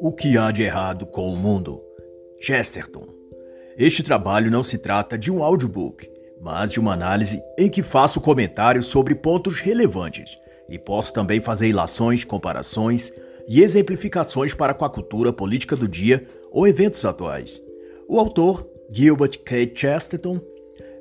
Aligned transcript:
O 0.00 0.12
que 0.12 0.36
há 0.36 0.50
de 0.50 0.62
errado 0.62 1.06
com 1.06 1.32
o 1.32 1.36
mundo? 1.36 1.82
Chesterton. 2.40 3.06
Este 3.76 4.02
trabalho 4.02 4.50
não 4.50 4.62
se 4.62 4.78
trata 4.78 5.18
de 5.18 5.30
um 5.30 5.42
audiobook, 5.42 6.10
mas 6.40 6.72
de 6.72 6.80
uma 6.80 6.92
análise 6.92 7.42
em 7.58 7.68
que 7.68 7.82
faço 7.82 8.20
comentários 8.20 8.86
sobre 8.86 9.14
pontos 9.14 9.60
relevantes 9.60 10.38
e 10.68 10.78
posso 10.78 11.12
também 11.12 11.40
fazer 11.40 11.68
ilações, 11.68 12.24
comparações 12.24 13.12
e 13.48 13.60
exemplificações 13.60 14.54
para 14.54 14.74
com 14.74 14.84
a 14.84 14.90
cultura 14.90 15.32
política 15.32 15.74
do 15.74 15.88
dia 15.88 16.28
ou 16.50 16.66
eventos 16.68 17.04
atuais. 17.04 17.62
O 18.08 18.18
autor, 18.18 18.68
Gilbert 18.90 19.38
K. 19.44 19.72
Chesterton, 19.74 20.40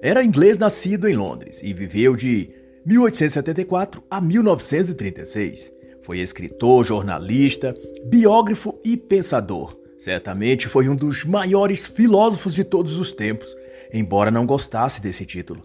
era 0.02 0.24
inglês 0.24 0.58
nascido 0.58 1.08
em 1.08 1.16
Londres 1.16 1.62
e 1.64 1.74
viveu 1.74 2.16
de 2.16 2.52
1874 2.88 4.02
a 4.10 4.22
1936. 4.22 5.74
Foi 6.02 6.20
escritor, 6.20 6.86
jornalista, 6.86 7.76
biógrafo 8.05 8.80
e 8.82 8.95
pensador. 8.95 9.76
Certamente 10.00 10.70
foi 10.70 10.88
um 10.88 10.95
dos 10.95 11.26
maiores 11.26 11.86
filósofos 11.86 12.54
de 12.54 12.64
todos 12.64 12.98
os 12.98 13.12
tempos, 13.12 13.54
embora 13.92 14.31
não 14.31 14.45
gostasse 14.45 15.02
desse 15.02 15.26
título. 15.26 15.64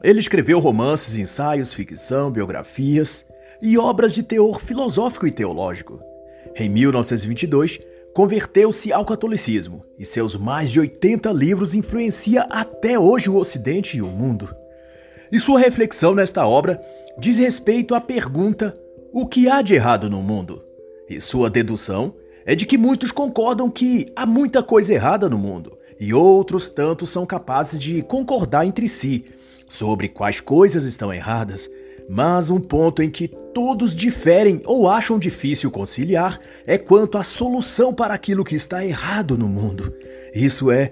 Ele 0.00 0.20
escreveu 0.20 0.60
romances, 0.60 1.18
ensaios, 1.18 1.74
ficção, 1.74 2.30
biografias 2.30 3.26
e 3.60 3.76
obras 3.76 4.14
de 4.14 4.22
teor 4.22 4.60
filosófico 4.60 5.26
e 5.26 5.32
teológico. 5.32 6.00
Em 6.54 6.68
1922, 6.68 7.80
converteu-se 8.14 8.92
ao 8.92 9.04
catolicismo 9.04 9.84
e 9.98 10.04
seus 10.04 10.36
mais 10.36 10.70
de 10.70 10.78
80 10.78 11.32
livros 11.32 11.74
influencia 11.74 12.42
até 12.42 12.96
hoje 12.96 13.28
o 13.28 13.34
Ocidente 13.34 13.96
e 13.96 14.02
o 14.02 14.06
mundo. 14.06 14.59
E 15.30 15.38
sua 15.38 15.58
reflexão 15.58 16.14
nesta 16.14 16.46
obra 16.46 16.80
diz 17.18 17.38
respeito 17.38 17.94
à 17.94 18.00
pergunta: 18.00 18.74
o 19.12 19.26
que 19.26 19.48
há 19.48 19.62
de 19.62 19.74
errado 19.74 20.10
no 20.10 20.22
mundo? 20.22 20.62
E 21.08 21.20
sua 21.20 21.50
dedução 21.50 22.14
é 22.44 22.54
de 22.54 22.66
que 22.66 22.78
muitos 22.78 23.12
concordam 23.12 23.70
que 23.70 24.12
há 24.16 24.24
muita 24.24 24.62
coisa 24.62 24.92
errada 24.92 25.28
no 25.28 25.38
mundo, 25.38 25.76
e 25.98 26.14
outros 26.14 26.68
tantos 26.68 27.10
são 27.10 27.26
capazes 27.26 27.78
de 27.78 28.02
concordar 28.02 28.66
entre 28.66 28.88
si 28.88 29.24
sobre 29.68 30.08
quais 30.08 30.40
coisas 30.40 30.84
estão 30.84 31.12
erradas 31.12 31.70
mas 32.12 32.50
um 32.50 32.58
ponto 32.58 33.04
em 33.04 33.08
que 33.08 33.28
todos 33.28 33.94
diferem 33.94 34.60
ou 34.64 34.88
acham 34.88 35.16
difícil 35.16 35.70
conciliar 35.70 36.40
é 36.66 36.76
quanto 36.76 37.16
à 37.16 37.22
solução 37.22 37.94
para 37.94 38.12
aquilo 38.12 38.42
que 38.42 38.56
está 38.56 38.84
errado 38.84 39.38
no 39.38 39.46
mundo. 39.46 39.94
Isso 40.34 40.72
é, 40.72 40.90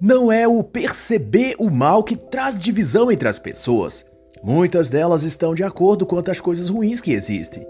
não 0.00 0.30
é 0.30 0.46
o 0.46 0.62
perceber 0.62 1.54
o 1.58 1.70
mal 1.70 2.04
que 2.04 2.16
traz 2.16 2.58
divisão 2.58 3.10
entre 3.10 3.28
as 3.28 3.38
pessoas. 3.38 4.04
Muitas 4.42 4.88
delas 4.88 5.24
estão 5.24 5.54
de 5.54 5.64
acordo 5.64 6.06
quanto 6.06 6.30
às 6.30 6.40
coisas 6.40 6.68
ruins 6.68 7.00
que 7.00 7.12
existem. 7.12 7.66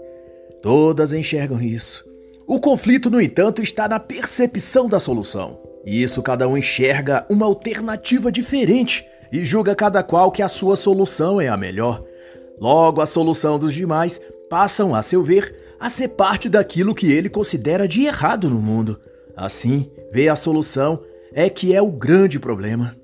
Todas 0.61 1.13
enxergam 1.13 1.61
isso. 1.61 2.05
O 2.47 2.59
conflito, 2.59 3.09
no 3.09 3.21
entanto, 3.21 3.61
está 3.61 3.87
na 3.87 3.99
percepção 3.99 4.87
da 4.87 4.99
solução. 4.99 5.59
E 5.85 6.03
isso 6.03 6.21
cada 6.21 6.47
um 6.47 6.57
enxerga 6.57 7.25
uma 7.29 7.45
alternativa 7.45 8.31
diferente 8.31 9.05
e 9.31 9.43
julga 9.43 9.75
cada 9.75 10.03
qual 10.03 10.31
que 10.31 10.41
a 10.41 10.47
sua 10.47 10.75
solução 10.75 11.39
é 11.39 11.47
a 11.47 11.57
melhor. 11.57 12.03
Logo, 12.59 13.01
a 13.01 13.05
solução 13.05 13.57
dos 13.57 13.73
demais 13.73 14.19
passam, 14.49 14.93
a 14.93 15.01
seu 15.01 15.23
ver, 15.23 15.55
a 15.79 15.89
ser 15.89 16.09
parte 16.09 16.49
daquilo 16.49 16.93
que 16.93 17.11
ele 17.11 17.29
considera 17.29 17.87
de 17.87 18.05
errado 18.05 18.49
no 18.49 18.59
mundo. 18.59 18.99
Assim, 19.35 19.89
ver 20.11 20.27
a 20.27 20.35
solução 20.35 21.01
é 21.33 21.49
que 21.49 21.73
é 21.73 21.81
o 21.81 21.91
grande 21.91 22.39
problema. 22.39 22.95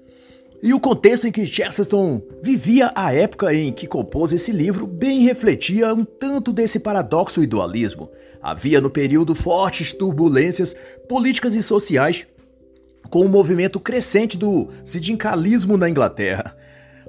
E 0.62 0.74
o 0.74 0.80
contexto 0.80 1.28
em 1.28 1.32
que 1.32 1.46
Chesterton 1.46 2.22
vivia 2.42 2.92
a 2.96 3.14
época 3.14 3.54
em 3.54 3.72
que 3.72 3.86
compôs 3.86 4.34
esse 4.34 4.52
livro 4.52 4.88
bem 4.88 5.22
refletia 5.22 5.94
um 5.94 6.04
tanto 6.04 6.52
desse 6.52 6.80
paradoxo 6.80 7.44
e 7.44 7.46
dualismo. 7.46 8.10
Havia 8.42 8.82
no 8.82 8.90
período 8.90 9.36
fortes 9.36 9.94
turbulências 9.94 10.76
políticas 11.08 11.54
e 11.56 11.62
sociais, 11.62 12.26
com 13.12 13.26
o 13.26 13.30
movimento 13.30 13.80
crescente 13.80 14.38
do 14.38 14.68
sindicalismo 14.84 15.78
na 15.78 15.90
Inglaterra. 15.90 16.56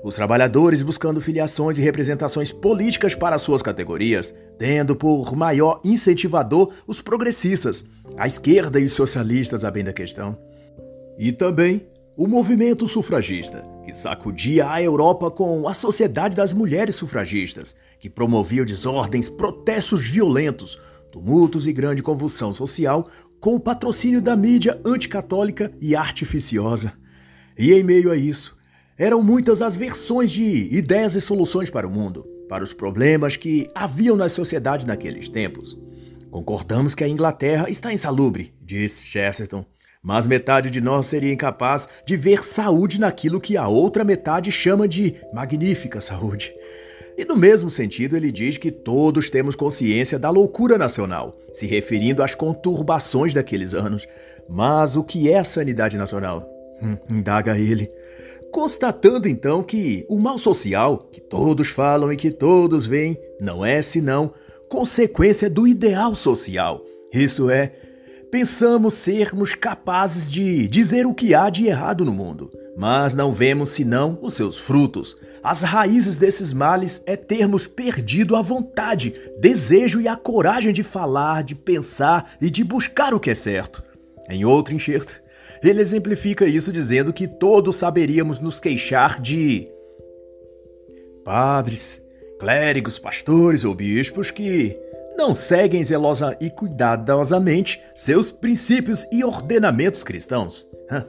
Os 0.04 0.14
trabalhadores 0.14 0.82
buscando 0.82 1.20
filiações 1.20 1.78
e 1.78 1.82
representações 1.82 2.52
políticas 2.52 3.14
para 3.14 3.38
suas 3.38 3.62
categorias, 3.62 4.34
tendo 4.58 4.94
por 4.94 5.34
maior 5.34 5.80
incentivador 5.82 6.70
os 6.86 7.00
progressistas, 7.00 7.84
a 8.16 8.26
esquerda 8.26 8.78
e 8.78 8.84
os 8.84 8.92
socialistas, 8.92 9.64
a 9.64 9.70
bem 9.70 9.82
da 9.82 9.92
questão. 9.92 10.38
E 11.18 11.32
também 11.32 11.86
o 12.16 12.26
movimento 12.26 12.86
sufragista, 12.86 13.64
que 13.84 13.92
sacudia 13.94 14.70
a 14.70 14.82
Europa 14.82 15.30
com 15.30 15.68
a 15.68 15.74
Sociedade 15.74 16.36
das 16.36 16.52
Mulheres 16.52 16.96
Sufragistas, 16.96 17.76
que 17.98 18.10
promovia 18.10 18.64
desordens, 18.64 19.28
protestos 19.28 20.06
violentos, 20.06 20.78
tumultos 21.12 21.66
e 21.66 21.72
grande 21.72 22.02
convulsão 22.02 22.52
social 22.52 23.08
com 23.40 23.54
o 23.54 23.60
patrocínio 23.60 24.20
da 24.20 24.36
mídia 24.36 24.80
anticatólica 24.84 25.72
e 25.80 25.94
artificiosa. 25.94 26.92
E 27.56 27.72
em 27.72 27.82
meio 27.82 28.10
a 28.10 28.16
isso, 28.16 28.56
eram 28.98 29.22
muitas 29.22 29.62
as 29.62 29.76
versões 29.76 30.30
de 30.30 30.68
ideias 30.74 31.14
e 31.14 31.20
soluções 31.20 31.70
para 31.70 31.86
o 31.86 31.90
mundo, 31.90 32.26
para 32.48 32.64
os 32.64 32.72
problemas 32.72 33.36
que 33.36 33.70
haviam 33.74 34.16
nas 34.16 34.32
sociedades 34.32 34.84
naqueles 34.84 35.28
tempos. 35.28 35.78
Concordamos 36.30 36.94
que 36.94 37.04
a 37.04 37.08
Inglaterra 37.08 37.68
está 37.70 37.92
insalubre, 37.92 38.54
disse 38.60 39.06
Chesterton, 39.06 39.64
mas 40.06 40.24
metade 40.24 40.70
de 40.70 40.80
nós 40.80 41.06
seria 41.06 41.32
incapaz 41.32 41.88
de 42.04 42.16
ver 42.16 42.44
saúde 42.44 43.00
naquilo 43.00 43.40
que 43.40 43.56
a 43.56 43.66
outra 43.66 44.04
metade 44.04 44.52
chama 44.52 44.86
de 44.86 45.16
magnífica 45.32 46.00
saúde. 46.00 46.54
E 47.18 47.24
no 47.24 47.34
mesmo 47.34 47.68
sentido, 47.68 48.16
ele 48.16 48.30
diz 48.30 48.56
que 48.56 48.70
todos 48.70 49.28
temos 49.28 49.56
consciência 49.56 50.16
da 50.16 50.30
loucura 50.30 50.78
nacional, 50.78 51.36
se 51.52 51.66
referindo 51.66 52.22
às 52.22 52.36
conturbações 52.36 53.34
daqueles 53.34 53.74
anos. 53.74 54.06
Mas 54.48 54.96
o 54.96 55.02
que 55.02 55.28
é 55.28 55.40
a 55.40 55.44
sanidade 55.44 55.98
nacional? 55.98 56.48
Hum, 56.80 56.96
indaga 57.10 57.58
ele 57.58 57.90
constatando 58.52 59.28
então 59.28 59.62
que 59.62 60.06
o 60.08 60.18
mal 60.18 60.38
social, 60.38 60.98
que 61.10 61.20
todos 61.20 61.68
falam 61.68 62.12
e 62.12 62.16
que 62.16 62.30
todos 62.30 62.86
veem, 62.86 63.18
não 63.40 63.66
é 63.66 63.82
senão 63.82 64.32
consequência 64.68 65.50
do 65.50 65.66
ideal 65.66 66.14
social. 66.14 66.80
Isso 67.12 67.50
é, 67.50 67.72
pensamos 68.30 68.94
sermos 68.94 69.54
capazes 69.54 70.30
de 70.30 70.66
dizer 70.68 71.06
o 71.06 71.14
que 71.14 71.34
há 71.34 71.48
de 71.48 71.66
errado 71.66 72.04
no 72.04 72.12
mundo, 72.12 72.50
mas 72.76 73.14
não 73.14 73.32
vemos 73.32 73.70
senão 73.70 74.18
os 74.20 74.34
seus 74.34 74.58
frutos. 74.58 75.16
As 75.42 75.62
raízes 75.62 76.16
desses 76.16 76.52
males 76.52 77.02
é 77.06 77.16
termos 77.16 77.66
perdido 77.66 78.36
a 78.36 78.42
vontade, 78.42 79.14
desejo 79.40 80.00
e 80.00 80.08
a 80.08 80.16
coragem 80.16 80.72
de 80.72 80.82
falar, 80.82 81.44
de 81.44 81.54
pensar 81.54 82.32
e 82.40 82.50
de 82.50 82.64
buscar 82.64 83.14
o 83.14 83.20
que 83.20 83.30
é 83.30 83.34
certo. 83.34 83.82
Em 84.28 84.44
outro 84.44 84.74
enxerto, 84.74 85.22
ele 85.62 85.80
exemplifica 85.80 86.46
isso 86.46 86.72
dizendo 86.72 87.12
que 87.12 87.28
todos 87.28 87.76
saberíamos 87.76 88.40
nos 88.40 88.60
queixar 88.60 89.20
de 89.20 89.68
padres, 91.24 92.02
clérigos, 92.38 92.98
pastores 92.98 93.64
ou 93.64 93.74
bispos 93.74 94.30
que 94.30 94.78
não 95.16 95.32
seguem 95.34 95.82
zelosa 95.82 96.36
e 96.40 96.50
cuidadosamente 96.50 97.80
seus 97.94 98.30
princípios 98.30 99.06
e 99.10 99.24
ordenamentos 99.24 100.04
cristãos. 100.04 100.68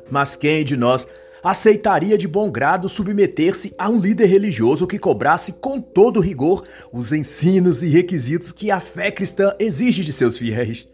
Mas 0.10 0.36
quem 0.36 0.64
de 0.64 0.78
nós 0.78 1.08
aceitaria 1.44 2.18
de 2.18 2.28
bom 2.28 2.50
grado 2.50 2.90
submeter-se 2.90 3.74
a 3.78 3.90
um 3.90 4.00
líder 4.00 4.26
religioso 4.26 4.88
que 4.88 4.98
cobrasse 4.98 5.54
com 5.54 5.80
todo 5.80 6.20
rigor 6.20 6.64
os 6.92 7.14
ensinos 7.14 7.84
e 7.84 7.90
requisitos 7.90 8.52
que 8.52 8.72
a 8.72 8.80
fé 8.80 9.12
cristã 9.12 9.54
exige 9.60 10.04
de 10.04 10.12
seus 10.14 10.38
fiéis? 10.38 10.88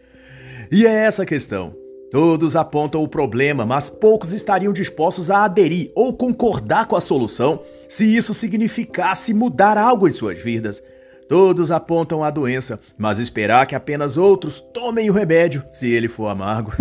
E 0.70 0.86
é 0.86 0.90
essa 0.90 1.22
a 1.22 1.26
questão. 1.26 1.74
Todos 2.10 2.54
apontam 2.54 3.02
o 3.02 3.08
problema, 3.08 3.66
mas 3.66 3.90
poucos 3.90 4.32
estariam 4.32 4.72
dispostos 4.72 5.30
a 5.30 5.44
aderir 5.44 5.90
ou 5.96 6.12
concordar 6.12 6.86
com 6.86 6.94
a 6.94 7.00
solução 7.00 7.60
se 7.88 8.04
isso 8.04 8.32
significasse 8.32 9.34
mudar 9.34 9.76
algo 9.76 10.06
em 10.06 10.12
suas 10.12 10.40
vidas. 10.40 10.80
Todos 11.28 11.70
apontam 11.70 12.22
a 12.22 12.30
doença, 12.30 12.78
mas 12.98 13.18
esperar 13.18 13.66
que 13.66 13.74
apenas 13.74 14.16
outros 14.16 14.60
tomem 14.60 15.08
o 15.08 15.12
remédio 15.12 15.64
se 15.72 15.90
ele 15.90 16.08
for 16.08 16.28
amargo. 16.28 16.72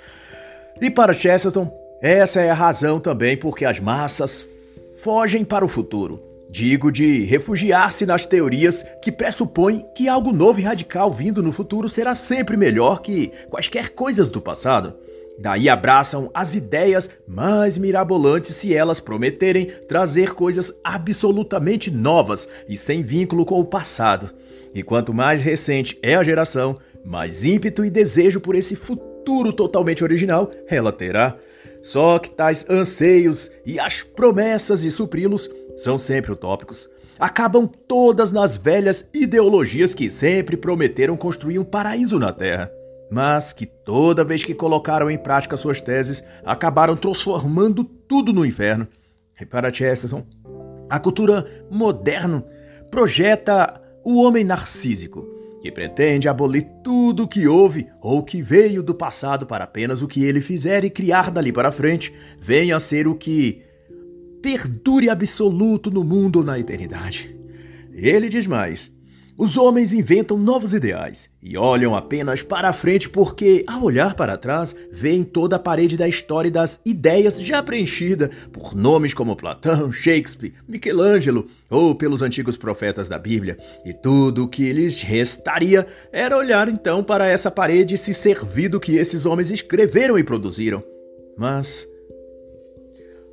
e 0.80 0.90
para 0.90 1.14
Chesterton, 1.14 1.72
essa 2.02 2.40
é 2.40 2.50
a 2.50 2.54
razão 2.54 3.00
também 3.00 3.36
porque 3.36 3.64
as 3.64 3.80
massas 3.80 4.46
fogem 5.02 5.44
para 5.44 5.64
o 5.64 5.68
futuro. 5.68 6.22
Digo 6.50 6.92
de 6.92 7.24
refugiar-se 7.24 8.04
nas 8.04 8.26
teorias 8.26 8.84
que 9.00 9.10
pressupõem 9.10 9.86
que 9.94 10.06
algo 10.06 10.32
novo 10.32 10.60
e 10.60 10.62
radical 10.62 11.10
vindo 11.10 11.42
no 11.42 11.50
futuro 11.50 11.88
será 11.88 12.14
sempre 12.14 12.58
melhor 12.58 13.00
que 13.00 13.32
quaisquer 13.48 13.88
coisas 13.90 14.28
do 14.28 14.38
passado. 14.38 14.94
Daí 15.38 15.68
abraçam 15.68 16.30
as 16.34 16.54
ideias 16.54 17.10
mais 17.26 17.78
mirabolantes 17.78 18.54
se 18.54 18.74
elas 18.74 19.00
prometerem 19.00 19.66
trazer 19.88 20.34
coisas 20.34 20.72
absolutamente 20.84 21.90
novas 21.90 22.48
e 22.68 22.76
sem 22.76 23.02
vínculo 23.02 23.44
com 23.44 23.58
o 23.58 23.64
passado. 23.64 24.30
E 24.74 24.82
quanto 24.82 25.12
mais 25.12 25.42
recente 25.42 25.98
é 26.02 26.14
a 26.14 26.22
geração, 26.22 26.78
mais 27.04 27.44
ímpeto 27.44 27.84
e 27.84 27.90
desejo 27.90 28.40
por 28.40 28.54
esse 28.54 28.76
futuro 28.76 29.52
totalmente 29.52 30.04
original 30.04 30.50
ela 30.68 30.92
terá. 30.92 31.36
Só 31.82 32.18
que 32.18 32.30
tais 32.30 32.64
anseios 32.68 33.50
e 33.66 33.80
as 33.80 34.02
promessas 34.02 34.82
de 34.82 34.90
supri-los 34.90 35.50
são 35.76 35.98
sempre 35.98 36.32
utópicos. 36.32 36.88
acabam 37.18 37.68
todas 37.86 38.32
nas 38.32 38.56
velhas 38.56 39.06
ideologias 39.14 39.94
que 39.94 40.10
sempre 40.10 40.56
prometeram 40.56 41.16
construir 41.16 41.58
um 41.58 41.64
paraíso 41.64 42.18
na 42.18 42.32
Terra, 42.32 42.70
mas 43.12 43.52
que 43.52 43.66
toda 43.66 44.24
vez 44.24 44.42
que 44.42 44.54
colocaram 44.54 45.10
em 45.10 45.18
prática 45.18 45.54
suas 45.54 45.82
teses, 45.82 46.24
acabaram 46.46 46.96
transformando 46.96 47.84
tudo 47.84 48.32
no 48.32 48.44
inferno. 48.44 48.88
Repara, 49.34 49.72
Chesterton, 49.72 50.24
a 50.88 50.98
cultura 50.98 51.46
moderna 51.70 52.42
projeta 52.90 53.78
o 54.02 54.22
homem 54.22 54.44
narcísico, 54.44 55.28
que 55.60 55.70
pretende 55.70 56.26
abolir 56.26 56.66
tudo 56.82 57.24
o 57.24 57.28
que 57.28 57.46
houve 57.46 57.86
ou 58.00 58.22
que 58.22 58.40
veio 58.40 58.82
do 58.82 58.94
passado 58.94 59.46
para 59.46 59.64
apenas 59.64 60.00
o 60.00 60.08
que 60.08 60.24
ele 60.24 60.40
fizer 60.40 60.82
e 60.82 60.90
criar 60.90 61.30
dali 61.30 61.52
para 61.52 61.70
frente 61.70 62.12
venha 62.40 62.76
a 62.76 62.80
ser 62.80 63.06
o 63.06 63.14
que 63.14 63.62
perdure 64.40 65.10
absoluto 65.10 65.90
no 65.90 66.02
mundo 66.02 66.36
ou 66.36 66.44
na 66.44 66.58
eternidade. 66.58 67.36
Ele 67.92 68.30
diz 68.30 68.46
mais: 68.46 68.90
os 69.36 69.56
homens 69.56 69.94
inventam 69.94 70.36
novos 70.36 70.74
ideais 70.74 71.30
e 71.42 71.56
olham 71.56 71.94
apenas 71.94 72.42
para 72.42 72.68
a 72.68 72.72
frente 72.72 73.08
porque, 73.08 73.64
ao 73.66 73.82
olhar 73.82 74.14
para 74.14 74.36
trás, 74.36 74.76
veem 74.90 75.24
toda 75.24 75.56
a 75.56 75.58
parede 75.58 75.96
da 75.96 76.06
história 76.06 76.48
e 76.48 76.52
das 76.52 76.78
ideias 76.84 77.40
já 77.40 77.62
preenchida 77.62 78.30
por 78.52 78.74
nomes 78.74 79.14
como 79.14 79.34
Platão, 79.34 79.90
Shakespeare, 79.90 80.52
Michelangelo 80.68 81.48
ou 81.70 81.94
pelos 81.94 82.20
antigos 82.20 82.58
profetas 82.58 83.08
da 83.08 83.18
Bíblia, 83.18 83.56
e 83.84 83.94
tudo 83.94 84.44
o 84.44 84.48
que 84.48 84.70
lhes 84.72 85.00
restaria 85.00 85.86
era 86.12 86.36
olhar 86.36 86.68
então 86.68 87.02
para 87.02 87.26
essa 87.26 87.50
parede 87.50 87.94
e 87.94 87.98
se 87.98 88.12
servir 88.12 88.68
do 88.68 88.78
que 88.78 88.96
esses 88.96 89.24
homens 89.24 89.50
escreveram 89.50 90.18
e 90.18 90.24
produziram. 90.24 90.84
Mas, 91.38 91.88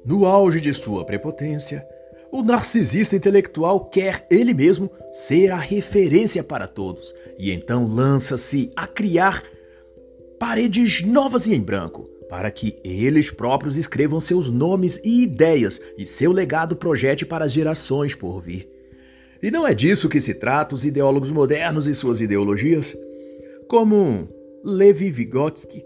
no 0.06 0.25
auge 0.25 0.62
de 0.62 0.74
sua 0.74 1.06
prepotência, 1.06 1.86
o 2.31 2.44
narcisista 2.44 3.16
intelectual 3.16 3.86
quer 3.86 4.26
ele 4.30 4.54
mesmo 4.54 4.92
ser 5.12 5.52
a 5.52 5.58
referência 5.58 6.44
para 6.44 6.68
todos 6.68 7.14
e 7.38 7.52
então 7.52 7.86
lança-se 7.86 8.72
a 8.76 8.88
criar 8.88 9.44
paredes 10.40 11.02
novas 11.04 11.48
e 11.48 11.56
em 11.56 11.62
branco, 11.62 12.04
para 12.30 12.52
que 12.52 12.80
eles 12.84 13.31
próprios 13.31 13.78
escrevam 13.78 14.20
seus 14.20 14.50
nomes 14.50 15.02
e 15.04 15.24
ideias 15.24 15.81
e 15.98 16.06
seu 16.06 16.31
legado 16.31 16.76
projete 16.76 17.26
para 17.26 17.48
gerações 17.48 18.14
por 18.14 18.40
vir. 18.42 18.70
E 19.42 19.50
não 19.50 19.68
é 19.68 19.74
disso 19.74 20.10
que 20.10 20.22
se 20.22 20.34
trata 20.34 20.75
os 20.75 20.86
ideólogos 20.86 21.32
modernos 21.32 21.88
e 21.88 21.96
suas 21.96 22.22
ideologias? 22.22 22.96
Como 23.68 24.30
Levi 24.64 25.10
Vygotsky, 25.10 25.84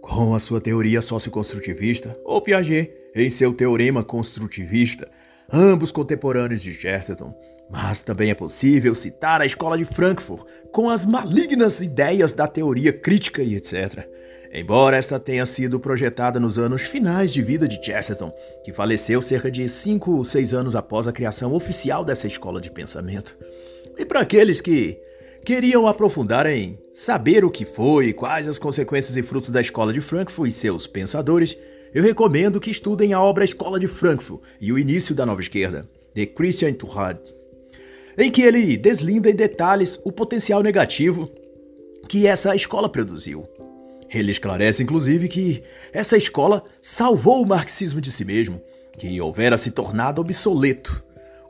com 0.00 0.34
a 0.34 0.38
sua 0.38 0.60
teoria 0.60 1.00
socioconstrutivista, 1.00 2.18
ou 2.24 2.40
Piaget, 2.40 2.90
em 3.14 3.28
seu 3.28 3.52
teorema 3.52 4.04
construtivista, 4.04 5.08
ambos 5.52 5.92
contemporâneos 5.92 6.62
de 6.62 6.72
Chesterton. 6.72 7.34
Mas 7.70 8.02
também 8.02 8.30
é 8.30 8.34
possível 8.34 8.94
citar 8.94 9.40
a 9.40 9.46
escola 9.46 9.78
de 9.78 9.84
Frankfurt, 9.84 10.44
com 10.72 10.90
as 10.90 11.06
malignas 11.06 11.80
ideias 11.80 12.32
da 12.32 12.48
teoria 12.48 12.92
crítica 12.92 13.42
e 13.42 13.54
etc. 13.54 14.08
Embora 14.52 14.96
esta 14.96 15.20
tenha 15.20 15.46
sido 15.46 15.78
projetada 15.78 16.40
nos 16.40 16.58
anos 16.58 16.82
finais 16.82 17.32
de 17.32 17.40
vida 17.40 17.68
de 17.68 17.80
Chesterton, 17.80 18.32
que 18.64 18.72
faleceu 18.72 19.22
cerca 19.22 19.48
de 19.48 19.68
5 19.68 20.10
ou 20.10 20.24
6 20.24 20.52
anos 20.52 20.74
após 20.74 21.06
a 21.06 21.12
criação 21.12 21.52
oficial 21.54 22.04
dessa 22.04 22.26
escola 22.26 22.60
de 22.60 22.70
pensamento. 22.70 23.36
E 23.96 24.04
para 24.04 24.20
aqueles 24.20 24.60
que 24.60 25.00
queriam 25.44 25.86
aprofundar 25.86 26.46
em 26.46 26.78
saber 26.92 27.44
o 27.44 27.50
que 27.50 27.64
foi 27.64 28.12
quais 28.12 28.48
as 28.48 28.58
consequências 28.58 29.16
e 29.16 29.22
frutos 29.22 29.50
da 29.50 29.60
escola 29.60 29.92
de 29.92 30.00
Frankfurt 30.00 30.48
e 30.48 30.52
seus 30.52 30.86
pensadores, 30.86 31.56
eu 31.92 32.02
recomendo 32.02 32.60
que 32.60 32.70
estudem 32.70 33.12
a 33.12 33.20
obra 33.20 33.44
Escola 33.44 33.78
de 33.78 33.88
Frankfurt 33.88 34.42
e 34.60 34.72
o 34.72 34.78
Início 34.78 35.14
da 35.14 35.26
Nova 35.26 35.40
Esquerda, 35.40 35.88
de 36.14 36.26
Christian 36.26 36.72
Tourard, 36.72 37.20
em 38.16 38.30
que 38.30 38.42
ele 38.42 38.76
deslinda 38.76 39.30
em 39.30 39.34
detalhes 39.34 39.98
o 40.04 40.12
potencial 40.12 40.62
negativo 40.62 41.30
que 42.08 42.26
essa 42.26 42.54
escola 42.54 42.88
produziu. 42.88 43.46
Ele 44.12 44.32
esclarece, 44.32 44.82
inclusive, 44.82 45.28
que 45.28 45.62
essa 45.92 46.16
escola 46.16 46.64
salvou 46.82 47.42
o 47.42 47.46
marxismo 47.46 48.00
de 48.00 48.10
si 48.10 48.24
mesmo, 48.24 48.60
que 48.98 49.20
houvera 49.20 49.56
se 49.56 49.70
tornado 49.70 50.20
obsoleto. 50.20 51.02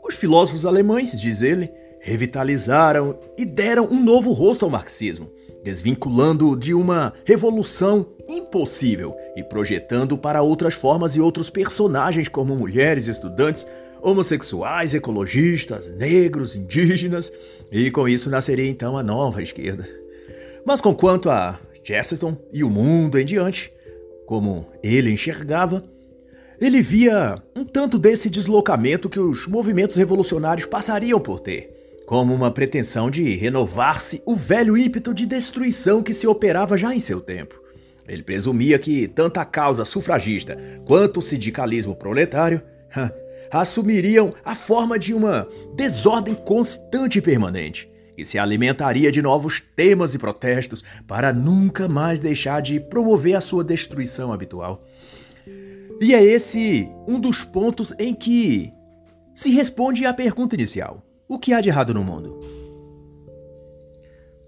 Os 0.07 0.15
filósofos 0.15 0.67
alemães, 0.67 1.19
diz 1.19 1.41
ele, 1.41 1.71
revitalizaram 2.01 3.19
e 3.37 3.45
deram 3.45 3.87
um 3.91 4.03
novo 4.03 4.33
rosto 4.33 4.65
ao 4.65 4.71
marxismo, 4.71 5.31
desvinculando-o 5.62 6.57
de 6.57 6.75
uma 6.75 7.12
revolução 7.25 8.07
impossível 8.29 9.15
e 9.37 9.43
projetando 9.43 10.17
para 10.17 10.43
outras 10.43 10.75
formas 10.75 11.17
e 11.17 11.21
outros 11.21 11.51
personagens 11.51 12.29
como 12.29 12.57
mulheres, 12.57 13.07
estudantes, 13.07 13.67
homossexuais, 14.03 14.95
ecologistas, 14.95 15.91
negros, 15.91 16.57
indígenas, 16.57 17.33
e 17.71 17.91
com 17.91 18.09
isso 18.09 18.31
nasceria 18.31 18.69
então 18.69 18.97
a 18.97 19.03
nova 19.03 19.43
esquerda. 19.43 19.87
Mas 20.65 20.81
com 20.81 20.95
quanto 20.95 21.29
a 21.29 21.59
Chesterton 21.85 22.37
e 22.53 22.65
o 22.65 22.71
mundo 22.71 23.19
em 23.19 23.25
diante, 23.25 23.73
como 24.27 24.67
ele 24.83 25.11
enxergava, 25.11 25.85
ele 26.61 26.83
via 26.83 27.37
um 27.57 27.65
tanto 27.65 27.99
desse 27.99 28.29
deslocamento 28.29 29.09
que 29.09 29.19
os 29.19 29.47
movimentos 29.47 29.97
revolucionários 29.97 30.67
passariam 30.67 31.19
por 31.19 31.41
ter 31.41 31.80
como 32.11 32.35
uma 32.35 32.51
pretensão 32.51 33.09
de 33.09 33.37
renovar-se 33.37 34.21
o 34.27 34.35
velho 34.35 34.77
ímpeto 34.77 35.15
de 35.15 35.25
destruição 35.25 36.03
que 36.03 36.12
se 36.12 36.27
operava 36.27 36.77
já 36.77 36.93
em 36.93 36.99
seu 36.99 37.21
tempo. 37.21 37.62
Ele 38.05 38.25
presumia 38.25 38.81
que 38.81 39.07
tanto 39.07 39.39
a 39.39 39.45
causa 39.45 39.85
sufragista 39.85 40.59
quanto 40.85 41.19
o 41.21 41.23
sindicalismo 41.23 41.95
proletário 41.95 42.61
assumiriam 43.49 44.35
a 44.45 44.57
forma 44.57 44.99
de 44.99 45.15
uma 45.15 45.47
desordem 45.77 46.35
constante 46.35 47.21
e 47.21 47.23
permanente, 47.23 47.89
que 48.17 48.25
se 48.25 48.41
alimentaria 48.41 49.12
de 49.12 49.23
novos 49.23 49.61
temas 49.61 50.12
e 50.12 50.19
protestos 50.19 50.83
para 51.07 51.33
nunca 51.33 51.89
mais 51.89 52.19
deixar 52.19 52.61
de 52.61 52.81
promover 52.81 53.37
a 53.37 53.41
sua 53.41 53.62
destruição 53.62 54.33
habitual. 54.33 54.85
E 56.01 56.12
é 56.12 56.21
esse 56.21 56.89
um 57.07 57.21
dos 57.21 57.45
pontos 57.45 57.95
em 58.01 58.12
que 58.12 58.73
se 59.33 59.53
responde 59.53 60.05
à 60.05 60.12
pergunta 60.12 60.57
inicial 60.57 61.07
o 61.31 61.38
que 61.38 61.53
há 61.53 61.61
de 61.61 61.69
errado 61.69 61.94
no 61.94 62.03
mundo? 62.03 62.41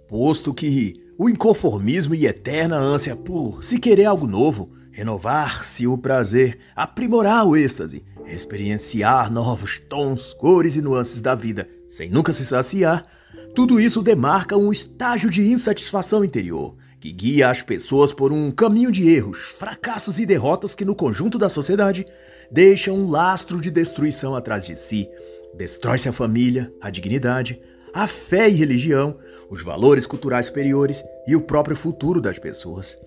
Posto 0.08 0.52
que 0.52 0.94
o 1.16 1.30
inconformismo 1.30 2.12
e 2.12 2.26
eterna 2.26 2.76
ânsia 2.76 3.14
por 3.14 3.62
se 3.62 3.78
querer 3.78 4.06
algo 4.06 4.26
novo, 4.26 4.72
renovar-se 4.90 5.86
o 5.86 5.96
prazer, 5.96 6.58
aprimorar 6.74 7.46
o 7.46 7.56
êxtase, 7.56 8.04
experienciar 8.26 9.30
novos 9.30 9.78
tons, 9.78 10.34
cores 10.34 10.74
e 10.74 10.82
nuances 10.82 11.20
da 11.20 11.36
vida, 11.36 11.68
sem 11.86 12.10
nunca 12.10 12.32
se 12.32 12.44
saciar, 12.44 13.06
tudo 13.54 13.78
isso 13.78 14.02
demarca 14.02 14.56
um 14.56 14.72
estágio 14.72 15.30
de 15.30 15.46
insatisfação 15.46 16.24
interior, 16.24 16.74
que 16.98 17.12
guia 17.12 17.48
as 17.48 17.62
pessoas 17.62 18.12
por 18.12 18.32
um 18.32 18.50
caminho 18.50 18.90
de 18.90 19.08
erros, 19.08 19.38
fracassos 19.56 20.18
e 20.18 20.26
derrotas 20.26 20.74
que, 20.74 20.84
no 20.84 20.96
conjunto 20.96 21.38
da 21.38 21.48
sociedade, 21.48 22.04
deixam 22.50 22.96
um 22.96 23.08
lastro 23.08 23.60
de 23.60 23.70
destruição 23.70 24.34
atrás 24.34 24.66
de 24.66 24.74
si, 24.74 25.08
Destrói-se 25.54 26.08
a 26.08 26.12
família, 26.12 26.72
a 26.80 26.90
dignidade, 26.90 27.60
a 27.92 28.06
fé 28.06 28.48
e 28.48 28.52
religião, 28.52 29.18
os 29.50 29.62
valores 29.62 30.06
culturais 30.06 30.46
superiores 30.46 31.04
e 31.26 31.36
o 31.36 31.42
próprio 31.42 31.76
futuro 31.76 32.20
das 32.20 32.38
pessoas. 32.38 32.98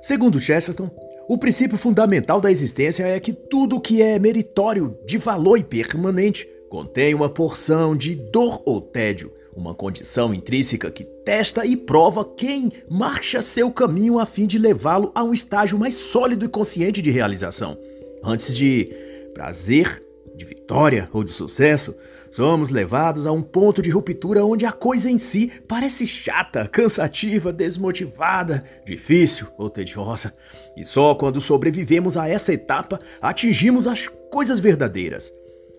Segundo 0.00 0.40
Chesterton, 0.40 0.90
o 1.28 1.38
princípio 1.38 1.78
fundamental 1.78 2.40
da 2.40 2.50
existência 2.50 3.04
é 3.04 3.20
que 3.20 3.32
tudo 3.32 3.80
que 3.80 4.02
é 4.02 4.18
meritório, 4.18 4.98
de 5.06 5.18
valor 5.18 5.58
e 5.58 5.62
permanente, 5.62 6.48
contém 6.68 7.14
uma 7.14 7.28
porção 7.28 7.94
de 7.94 8.14
dor 8.14 8.62
ou 8.64 8.80
tédio, 8.80 9.32
uma 9.54 9.74
condição 9.74 10.32
intrínseca 10.32 10.90
que 10.90 11.04
testa 11.04 11.64
e 11.66 11.76
prova 11.76 12.24
quem 12.24 12.72
marcha 12.88 13.42
seu 13.42 13.70
caminho 13.70 14.18
a 14.18 14.24
fim 14.24 14.46
de 14.46 14.58
levá-lo 14.58 15.12
a 15.14 15.22
um 15.22 15.32
estágio 15.32 15.78
mais 15.78 15.94
sólido 15.94 16.44
e 16.44 16.48
consciente 16.48 17.02
de 17.02 17.10
realização. 17.10 17.78
Antes 18.24 18.56
de 18.56 18.90
prazer 19.34 20.02
de 20.42 20.44
vitória 20.44 21.08
ou 21.12 21.22
de 21.22 21.30
sucesso, 21.30 21.94
somos 22.30 22.70
levados 22.70 23.26
a 23.26 23.32
um 23.32 23.42
ponto 23.42 23.80
de 23.80 23.90
ruptura 23.90 24.44
onde 24.44 24.66
a 24.66 24.72
coisa 24.72 25.08
em 25.10 25.18
si 25.18 25.50
parece 25.68 26.06
chata, 26.06 26.66
cansativa, 26.66 27.52
desmotivada, 27.52 28.64
difícil 28.84 29.46
ou 29.56 29.70
tediosa. 29.70 30.34
E 30.76 30.84
só 30.84 31.14
quando 31.14 31.40
sobrevivemos 31.40 32.16
a 32.16 32.28
essa 32.28 32.52
etapa 32.52 32.98
atingimos 33.20 33.86
as 33.86 34.08
coisas 34.30 34.58
verdadeiras, 34.58 35.32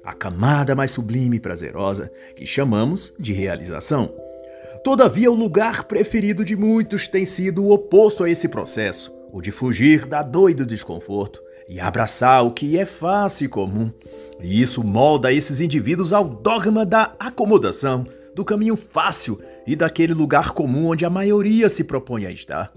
a 0.03 0.13
camada 0.13 0.75
mais 0.75 0.91
sublime 0.91 1.37
e 1.37 1.41
prazerosa, 1.41 2.09
que 2.35 2.45
chamamos 2.45 3.13
de 3.19 3.33
realização. 3.33 4.13
Todavia, 4.83 5.31
o 5.31 5.35
lugar 5.35 5.85
preferido 5.85 6.43
de 6.43 6.55
muitos 6.55 7.07
tem 7.07 7.25
sido 7.25 7.63
o 7.63 7.71
oposto 7.71 8.23
a 8.23 8.29
esse 8.29 8.47
processo, 8.47 9.13
o 9.31 9.41
de 9.41 9.49
fugir 9.49 10.05
da 10.05 10.21
dor 10.21 10.51
e 10.51 10.53
do 10.53 10.65
desconforto 10.65 11.41
e 11.73 11.79
abraçar 11.79 12.45
o 12.45 12.51
que 12.51 12.77
é 12.77 12.85
fácil 12.85 13.45
e 13.45 13.49
comum. 13.49 13.91
E 14.39 14.61
isso 14.61 14.83
molda 14.83 15.33
esses 15.33 15.59
indivíduos 15.59 16.13
ao 16.13 16.23
dogma 16.23 16.85
da 16.85 17.15
acomodação, 17.19 18.05
do 18.35 18.45
caminho 18.45 18.75
fácil 18.75 19.41
e 19.65 19.75
daquele 19.75 20.13
lugar 20.13 20.51
comum 20.51 20.89
onde 20.89 21.03
a 21.03 21.09
maioria 21.09 21.67
se 21.69 21.83
propõe 21.83 22.27
a 22.27 22.31
estar. 22.31 22.71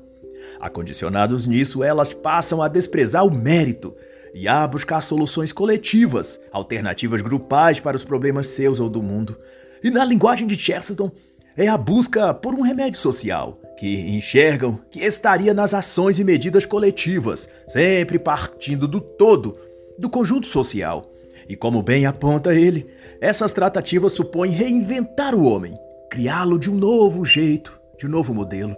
Acondicionados 0.59 1.45
nisso, 1.45 1.85
elas 1.85 2.15
passam 2.15 2.62
a 2.62 2.69
desprezar 2.69 3.26
o 3.26 3.31
mérito 3.31 3.95
e 4.33 4.49
a 4.49 4.67
buscar 4.67 5.03
soluções 5.03 5.53
coletivas, 5.53 6.41
alternativas 6.50 7.21
grupais 7.21 7.79
para 7.79 7.99
os 7.99 8.05
problemas 8.05 8.47
seus 8.47 8.81
ou 8.81 8.88
do 8.88 9.03
mundo. 9.03 9.37
E 9.85 9.91
na 9.91 10.07
linguagem 10.07 10.47
de 10.47 10.57
Chesterton, 10.57 11.11
é 11.55 11.69
a 11.69 11.76
busca 11.76 12.33
por 12.33 12.55
um 12.55 12.62
remédio 12.62 12.99
social, 12.99 13.61
que 13.76 14.00
enxergam 14.16 14.80
que 14.90 15.00
estaria 15.00 15.52
nas 15.52 15.75
ações 15.75 16.18
e 16.18 16.25
medidas 16.25 16.64
coletivas, 16.64 17.49
sempre 17.68 18.18
partindo 18.18 18.88
do 18.88 19.00
todo, 19.00 19.56
do 19.99 20.09
conjunto 20.09 20.47
social. 20.47 21.11
E 21.49 21.54
como 21.54 21.83
bem 21.83 22.06
aponta 22.06 22.54
ele, 22.54 22.87
essas 23.21 23.52
tratativas 23.52 24.12
supõem 24.12 24.50
reinventar 24.50 25.35
o 25.35 25.45
homem, 25.45 25.75
criá-lo 26.11 26.59
de 26.59 26.71
um 26.71 26.75
novo 26.75 27.25
jeito, 27.25 27.78
de 27.99 28.06
um 28.06 28.11
novo 28.11 28.35
modelo. 28.35 28.75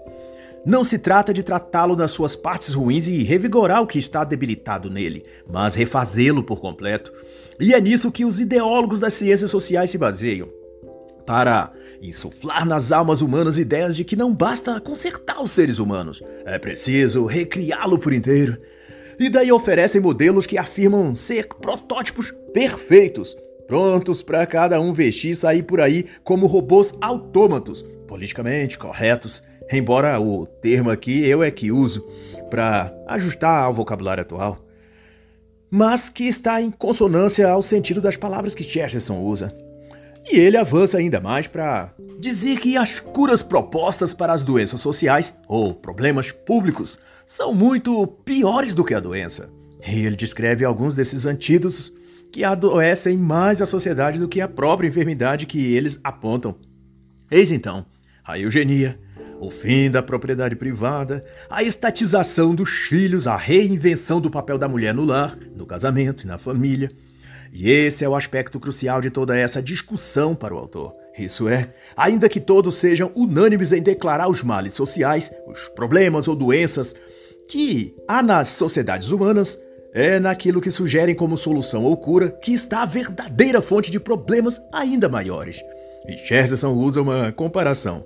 Não 0.67 0.85
se 0.85 0.99
trata 0.99 1.33
de 1.33 1.43
tratá-lo 1.43 1.97
das 1.97 2.11
suas 2.11 2.37
partes 2.37 2.75
ruins 2.75 3.09
e 3.09 3.23
revigorar 3.23 3.81
o 3.83 3.87
que 3.87 3.99
está 3.99 4.25
debilitado 4.25 4.91
nele, 4.91 5.25
mas 5.49 5.75
refazê-lo 5.75 6.43
por 6.43 6.61
completo. 6.61 7.13
E 7.59 7.73
é 7.73 7.81
nisso 7.81 8.13
que 8.13 8.25
os 8.25 8.41
ideólogos 8.41 9.01
das 9.01 9.15
ciências 9.15 9.51
sociais 9.51 9.91
se 9.91 9.97
baseiam 9.97 10.49
para 11.25 11.73
insuflar 12.01 12.65
nas 12.65 12.93
almas 12.93 13.21
humanas 13.21 13.59
ideias 13.59 13.97
de 13.97 14.05
que 14.05 14.17
não 14.17 14.35
basta 14.35 14.81
consertar 14.81 15.43
os 15.43 15.51
seres 15.51 15.79
humanos, 15.79 16.23
é 16.45 16.59
preciso 16.59 17.25
recriá-lo 17.25 17.99
por 17.99 18.13
inteiro. 18.13 18.59
E 19.19 19.29
daí 19.29 19.51
oferecem 19.51 20.01
modelos 20.01 20.47
que 20.47 20.57
afirmam 20.57 21.15
ser 21.17 21.49
protótipos 21.49 22.33
perfeitos, 22.53 23.37
prontos 23.67 24.23
para 24.23 24.47
cada 24.47 24.81
um 24.81 24.93
vestir 24.93 25.33
e 25.33 25.35
sair 25.35 25.63
por 25.63 25.81
aí 25.81 26.07
como 26.23 26.47
robôs 26.47 26.95
autômatos, 27.01 27.85
politicamente 28.07 28.79
corretos, 28.79 29.43
embora 29.71 30.19
o 30.21 30.47
termo 30.47 30.91
aqui 30.91 31.27
eu 31.27 31.43
é 31.43 31.51
que 31.51 31.73
uso 31.73 32.09
para 32.49 32.95
ajustar 33.09 33.65
ao 33.65 33.75
vocabulário 33.75 34.23
atual, 34.23 34.65
mas 35.71 36.09
que 36.09 36.25
está 36.25 36.63
em 36.63 36.71
consonância 36.71 37.49
ao 37.49 37.61
sentido 37.61 38.01
das 38.01 38.17
palavras 38.17 38.55
que 38.55 38.65
Chesterton 38.65 39.21
usa. 39.21 39.68
E 40.31 40.39
ele 40.39 40.59
avança 40.59 40.99
ainda 40.99 41.21
mais 41.21 41.47
para 41.47 41.95
dizer 42.21 42.59
que 42.61 42.77
as 42.77 43.01
curas 43.01 43.43
propostas 43.43 44.13
para 44.13 44.33
as 44.33 44.45
doenças 44.45 44.81
sociais 44.81 45.35
ou 45.49 45.73
problemas 45.73 46.31
públicos 46.31 46.99
são 47.27 47.55
muito 47.55 48.07
piores 48.07 48.75
do 48.75 48.85
que 48.85 48.93
a 48.93 49.01
doença. 49.01 49.49
E 49.87 50.05
ele 50.05 50.17
descreve 50.17 50.67
alguns 50.67 50.95
desses 50.95 51.25
antídotos 51.25 51.93
que 52.31 52.45
adoecem 52.45 53.17
mais 53.17 53.63
a 53.63 53.67
sociedade 53.67 54.19
do 54.19 54.29
que 54.29 54.41
a 54.41 54.49
própria 54.49 54.89
enfermidade 54.89 55.47
que 55.47 55.73
eles 55.73 55.99
apontam. 56.05 56.57
Eis 57.31 57.51
então 57.51 57.87
a 58.23 58.39
eugenia, 58.39 59.01
o 59.41 59.51
fim 59.51 59.91
da 59.91 60.03
propriedade 60.03 60.55
privada, 60.55 61.25
a 61.49 61.63
estatização 61.63 62.55
dos 62.55 62.69
filhos, 62.69 63.27
a 63.27 63.37
reinvenção 63.37 64.21
do 64.21 64.31
papel 64.31 64.59
da 64.59 64.69
mulher 64.69 64.95
no 64.95 65.07
lar, 65.07 65.35
no 65.57 65.65
casamento 65.65 66.25
e 66.25 66.27
na 66.27 66.37
família 66.37 66.91
e 67.53 67.71
esse 67.71 68.05
é 68.05 68.09
o 68.09 68.15
aspecto 68.15 68.61
crucial 68.61 69.01
de 69.01 69.11
toda 69.11 69.37
essa 69.37 69.63
discussão 69.63 70.35
para 70.35 70.55
o 70.55 70.59
autor. 70.59 70.95
Isso 71.19 71.49
é, 71.49 71.73
ainda 71.97 72.29
que 72.29 72.41
todos 72.41 72.77
sejam 72.77 73.11
unânimes 73.15 73.73
em 73.73 73.83
declarar 73.83 74.29
os 74.29 74.43
males 74.43 74.75
sociais, 74.75 75.33
os 75.47 75.69
problemas 75.71 76.29
ou 76.29 76.37
doenças 76.37 76.95
que 77.49 77.95
há 78.07 78.23
nas 78.23 78.49
sociedades 78.49 79.11
humanas, 79.11 79.59
é 79.93 80.21
naquilo 80.21 80.61
que 80.61 80.71
sugerem 80.71 81.15
como 81.15 81.37
solução 81.37 81.85
ou 81.85 81.97
cura 81.97 82.31
que 82.31 82.53
está 82.53 82.83
a 82.83 82.87
verdadeira 82.87 83.61
fonte 83.61 83.91
de 83.91 83.99
problemas 83.99 84.61
ainda 84.73 85.09
maiores. 85.09 85.61
E 86.07 86.17
Chesterton 86.17 86.75
usa 86.75 87.03
uma 87.03 87.33
comparação. 87.33 88.05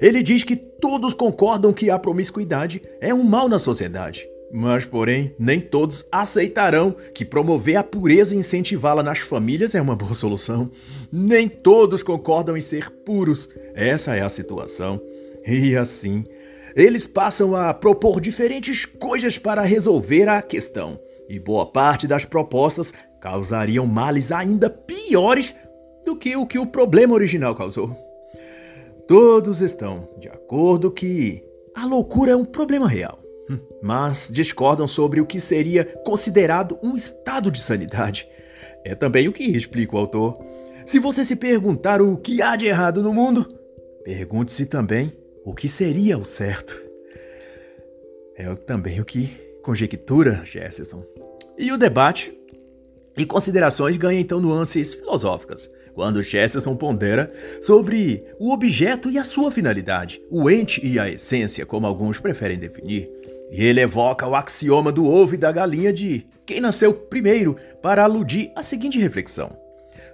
Ele 0.00 0.22
diz 0.22 0.44
que 0.44 0.56
todos 0.56 1.14
concordam 1.14 1.72
que 1.72 1.90
a 1.90 1.98
promiscuidade 1.98 2.82
é 3.00 3.12
um 3.12 3.24
mal 3.24 3.48
na 3.48 3.58
sociedade. 3.58 4.26
Mas, 4.52 4.84
porém, 4.84 5.34
nem 5.38 5.60
todos 5.60 6.06
aceitarão 6.10 6.94
que 7.14 7.24
promover 7.24 7.76
a 7.76 7.82
pureza 7.82 8.34
e 8.34 8.38
incentivá-la 8.38 9.02
nas 9.02 9.18
famílias 9.18 9.74
é 9.74 9.80
uma 9.80 9.96
boa 9.96 10.14
solução. 10.14 10.70
Nem 11.10 11.48
todos 11.48 12.02
concordam 12.02 12.56
em 12.56 12.60
ser 12.60 12.90
puros. 12.90 13.48
Essa 13.74 14.14
é 14.14 14.22
a 14.22 14.28
situação. 14.28 15.00
E 15.44 15.76
assim, 15.76 16.24
eles 16.76 17.06
passam 17.06 17.56
a 17.56 17.74
propor 17.74 18.20
diferentes 18.20 18.84
coisas 18.84 19.36
para 19.36 19.62
resolver 19.62 20.28
a 20.28 20.40
questão. 20.40 20.98
E 21.28 21.40
boa 21.40 21.66
parte 21.66 22.06
das 22.06 22.24
propostas 22.24 22.94
causariam 23.20 23.84
males 23.84 24.30
ainda 24.30 24.70
piores 24.70 25.56
do 26.04 26.14
que 26.14 26.36
o 26.36 26.46
que 26.46 26.58
o 26.58 26.66
problema 26.66 27.14
original 27.14 27.54
causou. 27.54 27.96
Todos 29.08 29.60
estão 29.60 30.08
de 30.20 30.28
acordo 30.28 30.90
que 30.90 31.42
a 31.74 31.84
loucura 31.84 32.32
é 32.32 32.36
um 32.36 32.44
problema 32.44 32.88
real 32.88 33.25
mas 33.82 34.28
discordam 34.32 34.86
sobre 34.86 35.20
o 35.20 35.26
que 35.26 35.40
seria 35.40 35.84
considerado 36.04 36.78
um 36.82 36.96
estado 36.96 37.50
de 37.50 37.60
sanidade. 37.60 38.28
É 38.84 38.94
também 38.94 39.28
o 39.28 39.32
que 39.32 39.44
explica 39.44 39.96
o 39.96 39.98
autor. 39.98 40.38
Se 40.84 40.98
você 40.98 41.24
se 41.24 41.36
perguntar 41.36 42.00
o 42.00 42.16
que 42.16 42.40
há 42.42 42.56
de 42.56 42.66
errado 42.66 43.02
no 43.02 43.12
mundo, 43.12 43.46
pergunte-se 44.04 44.66
também 44.66 45.12
o 45.44 45.54
que 45.54 45.68
seria 45.68 46.16
o 46.18 46.24
certo. 46.24 46.80
É 48.36 48.54
também 48.54 49.00
o 49.00 49.04
que 49.04 49.30
conjectura 49.62 50.44
Chesterton. 50.44 51.02
E 51.58 51.72
o 51.72 51.78
debate 51.78 52.36
e 53.16 53.24
considerações 53.24 53.96
ganham 53.96 54.20
então 54.20 54.40
nuances 54.40 54.94
filosóficas, 54.94 55.70
quando 55.94 56.22
Chesterton 56.22 56.76
pondera 56.76 57.32
sobre 57.62 58.22
o 58.38 58.52
objeto 58.52 59.10
e 59.10 59.18
a 59.18 59.24
sua 59.24 59.50
finalidade, 59.50 60.20
o 60.30 60.50
ente 60.50 60.86
e 60.86 60.98
a 60.98 61.08
essência, 61.08 61.64
como 61.64 61.86
alguns 61.86 62.20
preferem 62.20 62.58
definir. 62.58 63.10
E 63.50 63.64
ele 63.64 63.80
evoca 63.80 64.26
o 64.26 64.34
axioma 64.34 64.90
do 64.90 65.06
ovo 65.06 65.34
e 65.34 65.38
da 65.38 65.52
galinha 65.52 65.92
de 65.92 66.26
quem 66.44 66.60
nasceu 66.60 66.92
primeiro 66.92 67.56
para 67.82 68.04
aludir 68.04 68.50
à 68.54 68.62
seguinte 68.62 68.98
reflexão: 68.98 69.56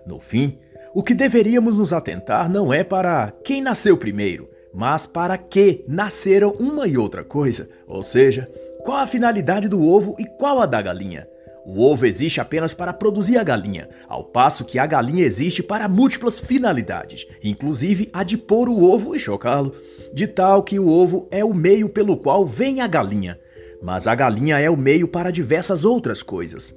No 0.06 0.18
fim, 0.18 0.58
o 0.94 1.02
que 1.02 1.14
deveríamos 1.14 1.78
nos 1.78 1.92
atentar 1.92 2.50
não 2.50 2.72
é 2.72 2.84
para 2.84 3.32
quem 3.44 3.62
nasceu 3.62 3.96
primeiro, 3.96 4.48
mas 4.74 5.06
para 5.06 5.38
que 5.38 5.84
nasceram 5.88 6.50
uma 6.58 6.86
e 6.86 6.98
outra 6.98 7.24
coisa, 7.24 7.68
ou 7.86 8.02
seja, 8.02 8.48
qual 8.82 8.98
a 8.98 9.06
finalidade 9.06 9.68
do 9.68 9.82
ovo 9.82 10.14
e 10.18 10.24
qual 10.24 10.60
a 10.60 10.66
da 10.66 10.82
galinha. 10.82 11.26
O 11.64 11.80
ovo 11.82 12.06
existe 12.06 12.40
apenas 12.40 12.74
para 12.74 12.92
produzir 12.92 13.38
a 13.38 13.44
galinha, 13.44 13.88
ao 14.08 14.24
passo 14.24 14.64
que 14.64 14.78
a 14.78 14.86
galinha 14.86 15.24
existe 15.24 15.62
para 15.62 15.88
múltiplas 15.88 16.40
finalidades, 16.40 17.26
inclusive 17.42 18.10
a 18.12 18.24
de 18.24 18.36
pôr 18.36 18.68
o 18.68 18.82
ovo 18.82 19.14
e 19.14 19.18
chocá-lo, 19.18 19.72
de 20.12 20.26
tal 20.26 20.62
que 20.62 20.78
o 20.78 20.88
ovo 20.88 21.28
é 21.30 21.44
o 21.44 21.54
meio 21.54 21.88
pelo 21.88 22.16
qual 22.16 22.44
vem 22.44 22.80
a 22.80 22.86
galinha, 22.88 23.38
mas 23.80 24.06
a 24.06 24.14
galinha 24.14 24.58
é 24.58 24.68
o 24.68 24.76
meio 24.76 25.06
para 25.06 25.30
diversas 25.30 25.84
outras 25.84 26.22
coisas. 26.22 26.74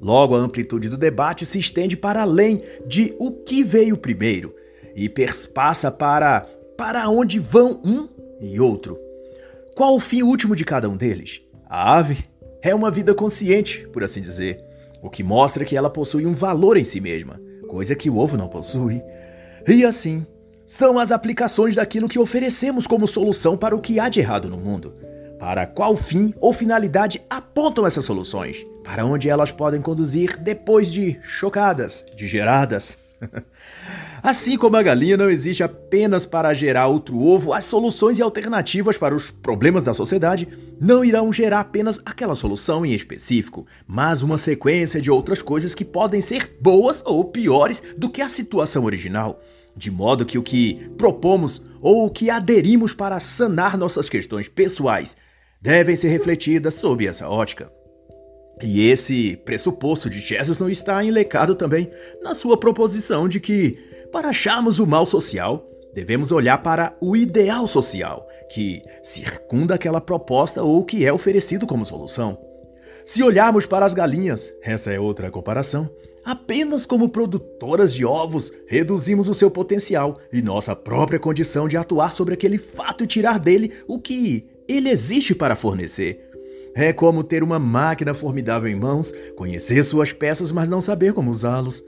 Logo, 0.00 0.36
a 0.36 0.38
amplitude 0.38 0.88
do 0.88 0.96
debate 0.96 1.44
se 1.44 1.58
estende 1.58 1.96
para 1.96 2.22
além 2.22 2.62
de 2.86 3.14
o 3.18 3.32
que 3.32 3.64
veio 3.64 3.96
primeiro 3.96 4.54
e 4.94 5.08
perspassa 5.08 5.90
para 5.90 6.46
para 6.76 7.08
onde 7.08 7.40
vão 7.40 7.80
um 7.84 8.08
e 8.40 8.60
outro. 8.60 8.96
Qual 9.74 9.96
o 9.96 10.00
fim 10.00 10.22
último 10.22 10.54
de 10.54 10.64
cada 10.64 10.88
um 10.88 10.96
deles? 10.96 11.40
A 11.68 11.98
ave 11.98 12.24
é 12.68 12.74
uma 12.74 12.90
vida 12.90 13.14
consciente, 13.14 13.86
por 13.92 14.04
assim 14.04 14.20
dizer, 14.20 14.64
o 15.02 15.08
que 15.08 15.22
mostra 15.22 15.64
que 15.64 15.76
ela 15.76 15.90
possui 15.90 16.26
um 16.26 16.34
valor 16.34 16.76
em 16.76 16.84
si 16.84 17.00
mesma, 17.00 17.40
coisa 17.68 17.94
que 17.94 18.10
o 18.10 18.18
ovo 18.18 18.36
não 18.36 18.48
possui. 18.48 19.02
E 19.66 19.84
assim, 19.84 20.26
são 20.66 20.98
as 20.98 21.10
aplicações 21.10 21.76
daquilo 21.76 22.08
que 22.08 22.18
oferecemos 22.18 22.86
como 22.86 23.06
solução 23.06 23.56
para 23.56 23.74
o 23.74 23.80
que 23.80 23.98
há 23.98 24.08
de 24.08 24.20
errado 24.20 24.48
no 24.48 24.58
mundo. 24.58 24.94
Para 25.38 25.66
qual 25.66 25.96
fim 25.96 26.34
ou 26.40 26.52
finalidade 26.52 27.22
apontam 27.30 27.86
essas 27.86 28.04
soluções? 28.04 28.66
Para 28.82 29.06
onde 29.06 29.30
elas 29.30 29.52
podem 29.52 29.80
conduzir 29.80 30.36
depois 30.36 30.90
de 30.90 31.18
chocadas, 31.22 32.04
de 32.14 32.26
geradas? 32.26 32.98
Assim 34.22 34.56
como 34.56 34.76
a 34.76 34.82
galinha 34.82 35.16
não 35.16 35.30
existe 35.30 35.62
apenas 35.62 36.26
para 36.26 36.52
gerar 36.52 36.88
outro 36.88 37.20
ovo, 37.20 37.52
as 37.52 37.64
soluções 37.64 38.18
e 38.18 38.22
alternativas 38.22 38.98
para 38.98 39.14
os 39.14 39.30
problemas 39.30 39.84
da 39.84 39.94
sociedade 39.94 40.48
não 40.80 41.04
irão 41.04 41.32
gerar 41.32 41.60
apenas 41.60 42.00
aquela 42.04 42.34
solução 42.34 42.84
em 42.84 42.92
específico, 42.92 43.66
mas 43.86 44.22
uma 44.22 44.38
sequência 44.38 45.00
de 45.00 45.10
outras 45.10 45.42
coisas 45.42 45.74
que 45.74 45.84
podem 45.84 46.20
ser 46.20 46.56
boas 46.60 47.02
ou 47.06 47.24
piores 47.24 47.82
do 47.96 48.10
que 48.10 48.20
a 48.20 48.28
situação 48.28 48.84
original. 48.84 49.40
De 49.76 49.90
modo 49.90 50.26
que 50.26 50.38
o 50.38 50.42
que 50.42 50.90
propomos 50.98 51.62
ou 51.80 52.06
o 52.06 52.10
que 52.10 52.30
aderimos 52.30 52.92
para 52.92 53.20
sanar 53.20 53.78
nossas 53.78 54.08
questões 54.08 54.48
pessoais 54.48 55.16
devem 55.60 55.94
ser 55.94 56.08
refletidas 56.08 56.74
sob 56.74 57.06
essa 57.06 57.28
ótica. 57.28 57.70
E 58.62 58.88
esse 58.88 59.36
pressuposto 59.44 60.10
de 60.10 60.20
Jefferson 60.20 60.68
está 60.68 61.04
enlecado 61.04 61.54
também 61.54 61.90
na 62.20 62.34
sua 62.34 62.58
proposição 62.58 63.28
de 63.28 63.38
que, 63.38 63.78
para 64.10 64.28
acharmos 64.28 64.78
o 64.78 64.86
mal 64.86 65.04
social, 65.04 65.68
devemos 65.94 66.32
olhar 66.32 66.62
para 66.62 66.96
o 67.00 67.16
ideal 67.16 67.66
social, 67.66 68.26
que 68.52 68.82
circunda 69.02 69.74
aquela 69.74 70.00
proposta 70.00 70.62
ou 70.62 70.84
que 70.84 71.04
é 71.04 71.12
oferecido 71.12 71.66
como 71.66 71.84
solução. 71.84 72.38
Se 73.04 73.22
olharmos 73.22 73.66
para 73.66 73.86
as 73.86 73.94
galinhas, 73.94 74.54
essa 74.62 74.92
é 74.92 75.00
outra 75.00 75.30
comparação, 75.30 75.90
apenas 76.24 76.84
como 76.84 77.08
produtoras 77.08 77.94
de 77.94 78.04
ovos, 78.04 78.52
reduzimos 78.66 79.28
o 79.28 79.34
seu 79.34 79.50
potencial 79.50 80.18
e 80.32 80.42
nossa 80.42 80.76
própria 80.76 81.18
condição 81.18 81.66
de 81.66 81.76
atuar 81.76 82.12
sobre 82.12 82.34
aquele 82.34 82.58
fato 82.58 83.04
e 83.04 83.06
tirar 83.06 83.38
dele 83.38 83.72
o 83.86 83.98
que 83.98 84.46
ele 84.68 84.90
existe 84.90 85.34
para 85.34 85.56
fornecer. 85.56 86.28
É 86.74 86.92
como 86.92 87.24
ter 87.24 87.42
uma 87.42 87.58
máquina 87.58 88.12
formidável 88.12 88.70
em 88.70 88.76
mãos, 88.76 89.12
conhecer 89.34 89.82
suas 89.82 90.12
peças, 90.12 90.52
mas 90.52 90.68
não 90.68 90.80
saber 90.80 91.12
como 91.12 91.30
usá-los. 91.30 91.82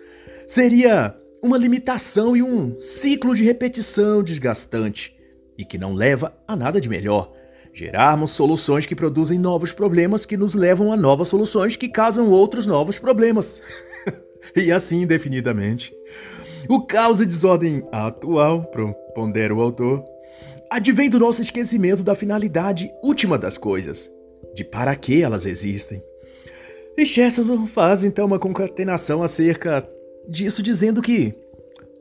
Seria 0.49 1.15
uma 1.43 1.57
limitação 1.57 2.37
e 2.37 2.43
um 2.43 2.79
ciclo 2.79 3.35
de 3.35 3.43
repetição 3.43 4.23
desgastante 4.23 5.17
e 5.57 5.65
que 5.65 5.79
não 5.79 5.93
leva 5.93 6.35
a 6.47 6.55
nada 6.55 6.81
de 6.81 6.89
melhor. 6.89 7.33
Gerarmos 7.73 8.33
soluções 8.33 8.87
que 8.87 8.97
produzem 8.97 9.39
novos 9.39 9.73
problemas 9.73 10.27
que 10.27 10.37
nos 10.37 10.55
levam 10.55 10.93
a 10.93 10.97
novas 10.97 11.29
soluções 11.29 11.77
que 11.77 11.89
causam 11.89 12.31
outros 12.31 12.67
novos 12.67 12.99
problemas. 12.99 13.63
e 14.57 14.73
assim 14.73 15.03
indefinidamente. 15.03 15.95
O 16.69 16.85
caos 16.87 17.21
e 17.21 17.27
desordem 17.27 17.83
atual, 17.93 18.71
pondera 19.15 19.55
o 19.55 19.61
autor, 19.61 20.05
advém 20.71 21.09
do 21.09 21.19
nosso 21.19 21.43
esquecimento 21.43 22.03
da 22.03 22.15
finalidade 22.15 22.91
última 23.03 23.39
das 23.39 23.57
coisas, 23.57 24.11
de 24.55 24.65
para 24.65 24.95
que 24.97 25.23
elas 25.23 25.47
existem. 25.47 26.03
E 26.97 27.07
Chesterton 27.07 27.67
faz 27.67 28.05
então 28.05 28.27
uma 28.27 28.39
concatenação 28.39 29.23
acerca 29.23 29.89
disso, 30.31 30.63
dizendo 30.63 31.03
que 31.03 31.35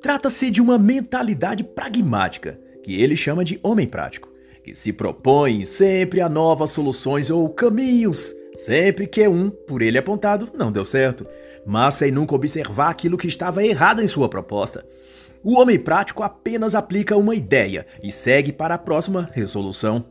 trata-se 0.01 0.51
de 0.51 0.61
uma 0.61 0.77
mentalidade 0.77 1.63
pragmática, 1.63 2.59
que 2.83 3.01
ele 3.01 3.15
chama 3.15 3.43
de 3.43 3.59
homem 3.63 3.87
prático, 3.87 4.29
que 4.63 4.75
se 4.75 4.93
propõe 4.93 5.65
sempre 5.65 6.21
a 6.21 6.29
novas 6.29 6.71
soluções 6.71 7.29
ou 7.29 7.49
caminhos, 7.49 8.33
sempre 8.55 9.07
que 9.07 9.27
um, 9.27 9.49
por 9.49 9.81
ele 9.81 9.97
apontado, 9.97 10.49
não 10.53 10.71
deu 10.71 10.85
certo, 10.85 11.25
mas 11.65 11.95
sem 11.95 12.11
nunca 12.11 12.35
observar 12.35 12.89
aquilo 12.89 13.17
que 13.17 13.27
estava 13.27 13.65
errado 13.65 14.01
em 14.01 14.07
sua 14.07 14.29
proposta. 14.29 14.85
O 15.43 15.57
homem 15.57 15.79
prático 15.79 16.21
apenas 16.21 16.75
aplica 16.75 17.17
uma 17.17 17.33
ideia 17.33 17.85
e 18.03 18.11
segue 18.11 18.51
para 18.51 18.75
a 18.75 18.77
próxima 18.77 19.29
resolução. 19.31 20.05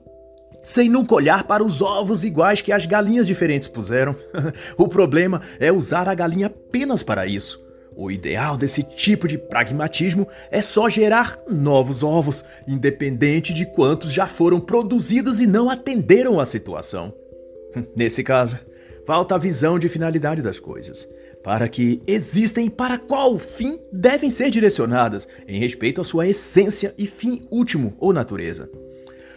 Sem 0.62 0.88
nunca 0.88 1.14
olhar 1.14 1.44
para 1.44 1.62
os 1.62 1.80
ovos 1.82 2.25
iguais 2.25 2.60
que 2.60 2.72
as 2.72 2.87
galinhas 2.87 3.26
diferentes 3.26 3.68
puseram. 3.68 4.16
o 4.76 4.88
problema 4.88 5.40
é 5.60 5.70
usar 5.70 6.08
a 6.08 6.14
galinha 6.14 6.46
apenas 6.46 7.02
para 7.02 7.26
isso. 7.26 7.67
O 8.00 8.12
ideal 8.12 8.56
desse 8.56 8.84
tipo 8.84 9.26
de 9.26 9.36
pragmatismo 9.36 10.28
é 10.52 10.62
só 10.62 10.88
gerar 10.88 11.36
novos 11.50 12.04
ovos, 12.04 12.44
independente 12.64 13.52
de 13.52 13.66
quantos 13.66 14.12
já 14.12 14.24
foram 14.24 14.60
produzidos 14.60 15.40
e 15.40 15.48
não 15.48 15.68
atenderam 15.68 16.38
à 16.38 16.46
situação. 16.46 17.12
Nesse 17.96 18.22
caso, 18.22 18.56
falta 19.04 19.34
a 19.34 19.38
visão 19.38 19.80
de 19.80 19.88
finalidade 19.88 20.40
das 20.40 20.60
coisas 20.60 21.08
para 21.42 21.68
que 21.68 22.00
existem 22.06 22.66
e 22.66 22.70
para 22.70 22.98
qual 22.98 23.36
fim 23.36 23.80
devem 23.92 24.30
ser 24.30 24.50
direcionadas, 24.50 25.26
em 25.46 25.58
respeito 25.58 26.00
à 26.00 26.04
sua 26.04 26.28
essência 26.28 26.94
e 26.96 27.06
fim 27.06 27.46
último 27.50 27.96
ou 27.98 28.12
natureza. 28.12 28.70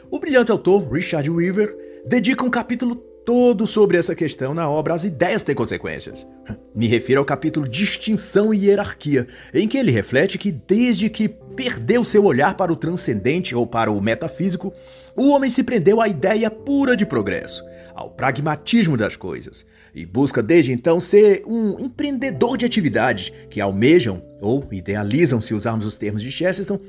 O 0.09 0.19
brilhante 0.19 0.51
autor 0.51 0.87
Richard 0.91 1.29
Weaver 1.29 1.75
dedica 2.05 2.43
um 2.43 2.49
capítulo 2.49 2.95
todo 2.95 3.65
sobre 3.65 3.97
essa 3.97 4.13
questão 4.13 4.53
na 4.53 4.69
obra 4.69 4.93
As 4.93 5.05
Ideias 5.05 5.41
Têm 5.43 5.55
Consequências. 5.55 6.27
Me 6.73 6.87
refiro 6.87 7.19
ao 7.19 7.25
capítulo 7.25 7.67
Distinção 7.67 8.53
e 8.53 8.67
Hierarquia, 8.67 9.27
em 9.53 9.67
que 9.67 9.77
ele 9.77 9.91
reflete 9.91 10.37
que 10.37 10.51
desde 10.51 11.09
que 11.09 11.27
perdeu 11.27 12.03
seu 12.03 12.23
olhar 12.23 12.55
para 12.55 12.71
o 12.71 12.77
transcendente 12.77 13.53
ou 13.53 13.67
para 13.67 13.91
o 13.91 14.01
metafísico, 14.01 14.73
o 15.15 15.29
homem 15.29 15.49
se 15.49 15.63
prendeu 15.63 15.99
à 15.99 16.07
ideia 16.07 16.49
pura 16.49 16.95
de 16.95 17.05
progresso, 17.05 17.61
ao 17.93 18.09
pragmatismo 18.11 18.95
das 18.95 19.17
coisas, 19.17 19.65
e 19.93 20.05
busca 20.05 20.41
desde 20.41 20.71
então 20.71 21.01
ser 21.01 21.43
um 21.45 21.77
empreendedor 21.77 22.57
de 22.57 22.65
atividades 22.65 23.33
que 23.49 23.59
almejam, 23.59 24.23
ou 24.39 24.65
idealizam, 24.71 25.41
se 25.41 25.53
usarmos 25.53 25.85
os 25.85 25.97
termos 25.97 26.23
de 26.23 26.31
Chesterton, 26.31 26.79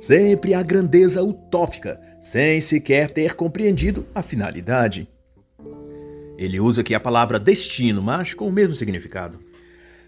sempre 0.00 0.52
a 0.52 0.62
grandeza 0.64 1.22
utópica, 1.22 2.00
sem 2.20 2.60
sequer 2.60 3.08
ter 3.10 3.34
compreendido 3.34 4.04
a 4.12 4.20
finalidade. 4.20 5.08
Ele 6.38 6.60
usa 6.60 6.82
aqui 6.82 6.94
a 6.94 7.00
palavra 7.00 7.38
destino, 7.38 8.00
mas 8.00 8.32
com 8.32 8.46
o 8.46 8.52
mesmo 8.52 8.72
significado. 8.72 9.40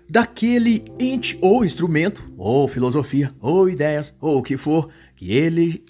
Daquele 0.09 0.85
ente 0.99 1.37
ou 1.43 1.65
instrumento, 1.65 2.23
ou 2.39 2.69
filosofia, 2.69 3.35
ou 3.41 3.69
ideias, 3.69 4.15
ou 4.21 4.39
o 4.39 4.43
que 4.43 4.57
for, 4.57 4.89
que 5.17 5.33
ele 5.33 5.85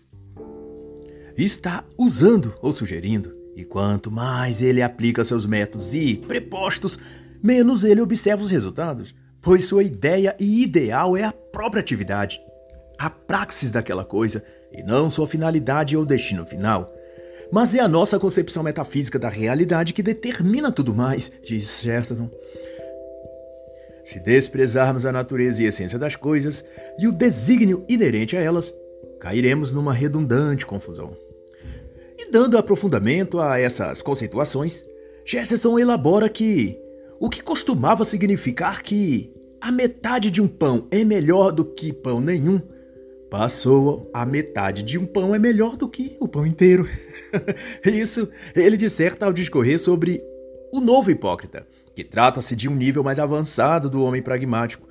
está 1.37 1.85
usando 1.99 2.55
ou 2.63 2.73
sugerindo. 2.73 3.35
E 3.55 3.65
quanto 3.65 4.11
mais 4.11 4.63
ele 4.63 4.81
aplica 4.81 5.23
seus 5.25 5.45
métodos 5.45 5.95
e 5.95 6.17
prepostos, 6.17 6.99
menos 7.43 7.85
ele 7.85 8.01
observa 8.01 8.43
os 8.43 8.51
resultados, 8.51 9.15
pois 9.43 9.65
sua 9.65 9.83
ideia 9.83 10.35
e 10.41 10.63
ideal 10.63 11.17
é 11.17 11.25
a 11.25 11.33
própria 11.33 11.81
atividade, 11.81 12.41
a 12.99 13.11
praxis 13.11 13.71
daquela 13.71 14.05
coisa, 14.05 14.43
e 14.73 14.83
não 14.83 15.11
sua 15.11 15.27
finalidade 15.27 15.97
ou 15.97 16.07
destino 16.07 16.47
final. 16.47 16.91
Mas 17.53 17.75
é 17.75 17.81
a 17.81 17.89
nossa 17.89 18.19
concepção 18.19 18.63
metafísica 18.63 19.19
da 19.19 19.29
realidade 19.29 19.93
que 19.93 20.03
determina 20.03 20.71
tudo 20.71 20.95
mais, 20.95 21.33
diz 21.43 21.81
Chesterton. 21.81 22.31
Se 24.05 24.21
desprezarmos 24.21 25.05
a 25.07 25.13
natureza 25.13 25.63
e 25.63 25.67
a 25.67 25.69
essência 25.69 25.99
das 25.99 26.17
coisas 26.17 26.65
e 26.99 27.07
o 27.07 27.15
desígnio 27.15 27.85
inerente 27.89 28.37
a 28.37 28.41
elas, 28.41 28.75
cairemos 29.21 29.73
numa 29.73 29.93
redundante 29.93 30.65
confusão. 30.65 31.17
E 32.19 32.31
dando 32.31 32.59
aprofundamento 32.59 33.41
a 33.41 33.59
essas 33.59 34.03
conceituações, 34.03 34.85
Jefferson 35.25 35.79
elabora 35.79 36.29
que 36.29 36.79
o 37.21 37.29
que 37.29 37.43
costumava 37.43 38.05
significar 38.05 38.83
que 38.83 39.33
a 39.61 39.71
metade 39.71 40.31
de 40.31 40.41
um 40.41 40.49
pão 40.49 40.89
é 40.91 41.05
melhor 41.05 41.53
do 41.53 41.65
que 41.65 41.93
pão 41.93 42.21
nenhum, 42.21 42.61
passou 43.31 44.11
a 44.13 44.27
metade 44.27 44.83
de 44.83 44.99
um 44.99 45.07
pão 45.07 45.35
é 45.35 45.39
melhor 45.39 45.77
do 45.77 45.89
que 45.89 46.17
o 46.19 46.27
pão 46.27 46.45
inteiro. 46.45 46.89
Isso 47.87 48.29
ele 48.55 48.77
disserta 48.77 49.25
ao 49.25 49.33
discorrer 49.33 49.79
sobre 49.79 50.21
o 50.73 50.81
novo 50.81 51.11
hipócrita, 51.11 51.67
que 51.95 52.05
trata-se 52.05 52.57
de 52.57 52.69
um 52.69 52.75
nível 52.75 53.05
mais 53.05 53.19
avançado 53.19 53.89
do 53.89 54.03
homem 54.03 54.21
pragmático, 54.21 54.89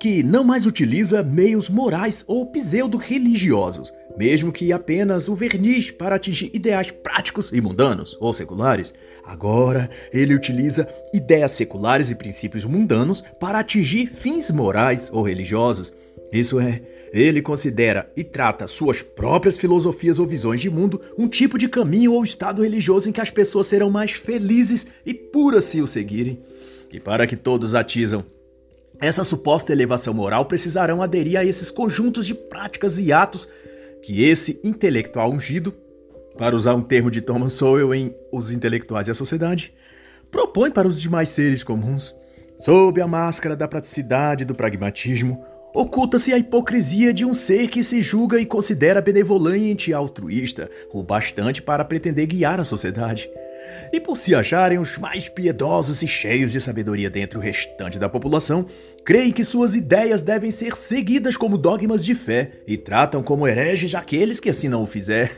que 0.00 0.22
não 0.22 0.42
mais 0.42 0.64
utiliza 0.64 1.22
meios 1.22 1.68
morais 1.68 2.24
ou 2.26 2.46
pseudo-religiosos, 2.46 3.92
mesmo 4.16 4.50
que 4.50 4.72
apenas 4.72 5.28
o 5.28 5.34
verniz 5.34 5.90
para 5.90 6.16
atingir 6.16 6.50
ideais 6.54 6.90
práticos 6.90 7.50
e 7.52 7.60
mundanos 7.60 8.16
ou 8.18 8.32
seculares. 8.32 8.94
Agora, 9.22 9.90
ele 10.10 10.34
utiliza 10.34 10.88
ideias 11.12 11.52
seculares 11.52 12.10
e 12.10 12.14
princípios 12.14 12.64
mundanos 12.64 13.22
para 13.38 13.58
atingir 13.58 14.06
fins 14.06 14.50
morais 14.50 15.10
ou 15.12 15.22
religiosos. 15.22 15.92
Isso 16.32 16.58
é, 16.58 16.80
ele 17.12 17.42
considera 17.42 18.10
e 18.16 18.22
trata 18.22 18.66
suas 18.66 19.02
próprias 19.02 19.58
filosofias 19.58 20.18
ou 20.18 20.26
visões 20.26 20.60
de 20.60 20.70
mundo 20.70 21.00
um 21.18 21.28
tipo 21.28 21.58
de 21.58 21.68
caminho 21.68 22.12
ou 22.12 22.22
estado 22.22 22.62
religioso 22.62 23.08
em 23.08 23.12
que 23.12 23.20
as 23.20 23.30
pessoas 23.30 23.66
serão 23.66 23.90
mais 23.90 24.12
felizes 24.12 24.86
e 25.04 25.12
puras 25.12 25.64
se 25.64 25.80
o 25.80 25.86
seguirem. 25.86 26.40
E 26.92 27.00
para 27.00 27.26
que 27.26 27.36
todos 27.36 27.74
atizam 27.74 28.24
essa 29.00 29.24
suposta 29.24 29.72
elevação 29.72 30.12
moral 30.12 30.44
precisarão 30.44 31.00
aderir 31.00 31.38
a 31.38 31.44
esses 31.44 31.70
conjuntos 31.70 32.26
de 32.26 32.34
práticas 32.34 32.98
e 32.98 33.10
atos 33.10 33.48
que 34.02 34.22
esse 34.22 34.60
intelectual 34.62 35.32
ungido, 35.32 35.74
para 36.36 36.54
usar 36.54 36.74
um 36.74 36.82
termo 36.82 37.10
de 37.10 37.22
Thomas 37.22 37.54
Sowell 37.54 37.94
em 37.94 38.14
Os 38.30 38.50
Intelectuais 38.50 39.08
e 39.08 39.10
a 39.10 39.14
Sociedade, 39.14 39.72
propõe 40.30 40.70
para 40.70 40.86
os 40.86 41.00
demais 41.00 41.30
seres 41.30 41.64
comuns. 41.64 42.14
Sob 42.58 43.00
a 43.00 43.06
máscara 43.06 43.56
da 43.56 43.66
praticidade 43.66 44.42
e 44.42 44.46
do 44.46 44.54
pragmatismo, 44.54 45.42
oculta-se 45.74 46.32
a 46.32 46.38
hipocrisia 46.38 47.12
de 47.12 47.24
um 47.24 47.34
ser 47.34 47.68
que 47.68 47.82
se 47.82 48.00
julga 48.00 48.40
e 48.40 48.46
considera 48.46 49.00
benevolente 49.00 49.90
e 49.90 49.94
altruísta 49.94 50.68
o 50.92 51.02
bastante 51.02 51.62
para 51.62 51.84
pretender 51.84 52.26
guiar 52.26 52.60
a 52.60 52.64
sociedade 52.64 53.28
e 53.92 54.00
por 54.00 54.16
se 54.16 54.34
acharem 54.34 54.78
os 54.78 54.98
mais 54.98 55.28
piedosos 55.28 56.02
e 56.02 56.08
cheios 56.08 56.52
de 56.52 56.60
sabedoria 56.60 57.10
dentre 57.10 57.38
o 57.38 57.40
restante 57.40 57.98
da 57.98 58.08
população, 58.08 58.66
creem 59.04 59.32
que 59.32 59.44
suas 59.44 59.74
ideias 59.74 60.22
devem 60.22 60.50
ser 60.50 60.74
seguidas 60.74 61.36
como 61.36 61.58
dogmas 61.58 62.04
de 62.04 62.14
fé 62.14 62.50
e 62.66 62.76
tratam 62.76 63.22
como 63.22 63.46
hereges 63.46 63.94
aqueles 63.94 64.40
que 64.40 64.50
assim 64.50 64.68
não 64.68 64.82
o 64.82 64.86
fizer. 64.86 65.30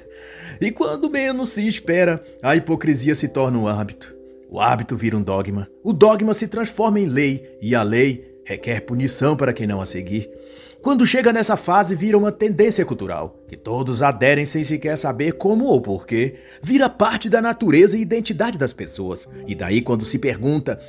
E 0.61 0.71
quando 0.71 1.11
menos 1.11 1.51
se 1.51 1.67
espera, 1.67 2.23
a 2.43 2.55
hipocrisia 2.55 3.15
se 3.15 3.29
torna 3.29 3.59
um 3.59 3.67
hábito. 3.67 4.15
O 4.49 4.61
hábito 4.61 4.97
vira 4.97 5.17
um 5.17 5.23
dogma, 5.23 5.67
o 5.83 5.93
dogma 5.93 6.35
se 6.35 6.47
transforma 6.47 7.01
em 7.01 7.07
lei 7.07 7.57
e 7.61 7.75
a 7.75 7.83
lei 7.83 8.32
requer 8.45 8.81
punição 8.81 9.37
para 9.37 9.53
quem 9.53 9.67
não 9.67 9.81
a 9.81 9.87
seguir. 9.87 10.31
Quando 10.83 11.07
chega 11.07 11.33
nessa 11.33 11.57
fase, 11.57 11.95
vira 11.95 12.19
uma 12.19 12.33
tendência 12.33 12.85
cultural, 12.85 13.39
que 13.47 13.57
todos 13.57 14.03
aderem 14.03 14.45
sem 14.45 14.65
sequer 14.65 14.99
saber 14.99 15.35
como 15.35 15.67
ou 15.67 15.81
porquê, 15.81 16.35
vira 16.61 16.89
parte 16.89 17.29
da 17.29 17.41
natureza 17.41 17.97
e 17.97 18.01
identidade 18.01 18.59
das 18.59 18.73
pessoas. 18.73 19.29
E 19.47 19.55
daí, 19.55 19.81
quando 19.81 20.05
se 20.05 20.19
pergunta 20.19 20.81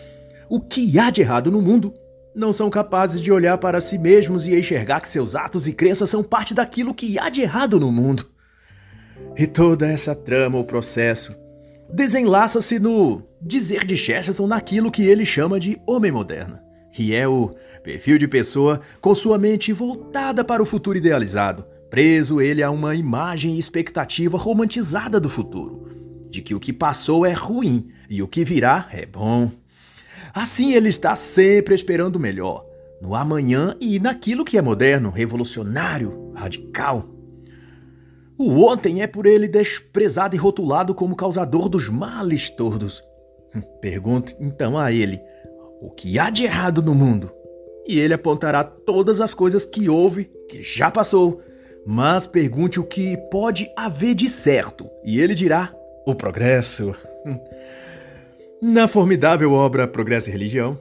o 0.50 0.60
que 0.60 0.98
há 0.98 1.12
de 1.12 1.22
errado 1.22 1.52
no 1.52 1.62
mundo, 1.62 1.94
não 2.36 2.52
são 2.52 2.72
capazes 2.72 3.22
de 3.22 3.32
olhar 3.32 3.56
para 3.60 3.80
si 3.80 4.00
mesmos 4.00 4.48
e 4.48 4.58
enxergar 4.58 5.00
que 5.00 5.08
seus 5.08 5.36
atos 5.36 5.68
e 5.68 5.74
crenças 5.74 6.10
são 6.10 6.24
parte 6.24 6.56
daquilo 6.56 6.94
que 6.94 7.20
há 7.20 7.30
de 7.30 7.42
errado 7.42 7.80
no 7.80 7.92
mundo. 7.92 8.26
E 9.38 9.46
toda 9.46 9.88
essa 9.88 10.16
trama 10.16 10.58
ou 10.58 10.64
processo 10.64 11.36
desenlaça-se 11.88 12.80
no 12.80 13.22
dizer 13.40 13.86
de 13.86 13.96
Chesterton 13.96 14.48
naquilo 14.48 14.90
que 14.90 15.04
ele 15.04 15.24
chama 15.24 15.60
de 15.60 15.80
homem 15.86 16.12
moderno 16.12 16.63
que 16.94 17.16
é 17.16 17.28
o 17.28 17.50
perfil 17.84 18.20
de 18.20 18.28
pessoa 18.28 18.80
com 19.02 19.14
sua 19.16 19.40
mente 19.40 19.74
voltada 19.74 20.46
para 20.46 20.62
o 20.62 20.66
futuro 20.66 20.98
idealizado, 20.98 21.66
preso 21.90 22.40
ele 22.40 22.62
a 22.62 22.70
uma 22.70 22.96
imagem 22.96 23.56
e 23.56 23.60
expectativa 23.60 24.38
romantizada 24.38 25.20
do 25.20 25.28
futuro. 25.28 25.92
de 26.30 26.42
que 26.42 26.56
o 26.56 26.60
que 26.60 26.74
passou 26.74 27.28
é 27.28 27.32
ruim 27.32 27.92
e 28.10 28.24
o 28.24 28.28
que 28.28 28.44
virá 28.44 28.90
é 28.92 29.06
bom. 29.06 29.52
Assim 30.34 30.74
ele 30.74 30.90
está 30.90 31.16
sempre 31.16 31.76
esperando 31.76 32.16
o 32.16 32.20
melhor, 32.20 32.66
no 33.00 33.14
amanhã 33.14 33.76
e 33.80 34.00
naquilo 34.00 34.44
que 34.44 34.58
é 34.58 34.62
moderno, 34.62 35.12
revolucionário, 35.12 36.32
radical. 36.34 37.08
O 38.36 38.66
ontem 38.66 39.04
é 39.04 39.06
por 39.08 39.28
ele 39.28 39.48
desprezado 39.48 40.36
e 40.36 40.40
rotulado 40.40 40.96
como 40.96 41.16
causador 41.16 41.70
dos 41.70 41.88
males 41.88 42.50
todos. 42.50 43.04
Hum, 43.56 43.62
pergunte 43.80 44.36
então 44.40 44.76
a 44.76 44.92
ele 44.92 45.22
o 45.84 45.92
que 45.92 46.18
há 46.18 46.30
de 46.30 46.46
errado 46.46 46.82
no 46.82 46.96
mundo, 46.96 47.30
e 47.86 48.00
ele 48.00 48.14
apontará 48.14 48.64
todas 48.64 49.20
as 49.20 49.34
coisas 49.34 49.66
que 49.66 49.90
houve, 49.90 50.32
que 50.48 50.62
já 50.62 50.90
passou. 50.90 51.42
Mas 51.86 52.26
pergunte 52.26 52.80
o 52.80 52.86
que 52.86 53.18
pode 53.30 53.70
haver 53.76 54.16
de 54.16 54.30
certo, 54.30 54.90
e 55.04 55.20
ele 55.20 55.36
dirá 55.36 55.74
o 56.06 56.16
progresso. 56.16 56.96
Hum. 57.26 57.38
Na 58.62 58.88
formidável 58.88 59.52
obra 59.52 59.86
Progresso 59.86 60.30
e 60.30 60.32
Religião, 60.32 60.78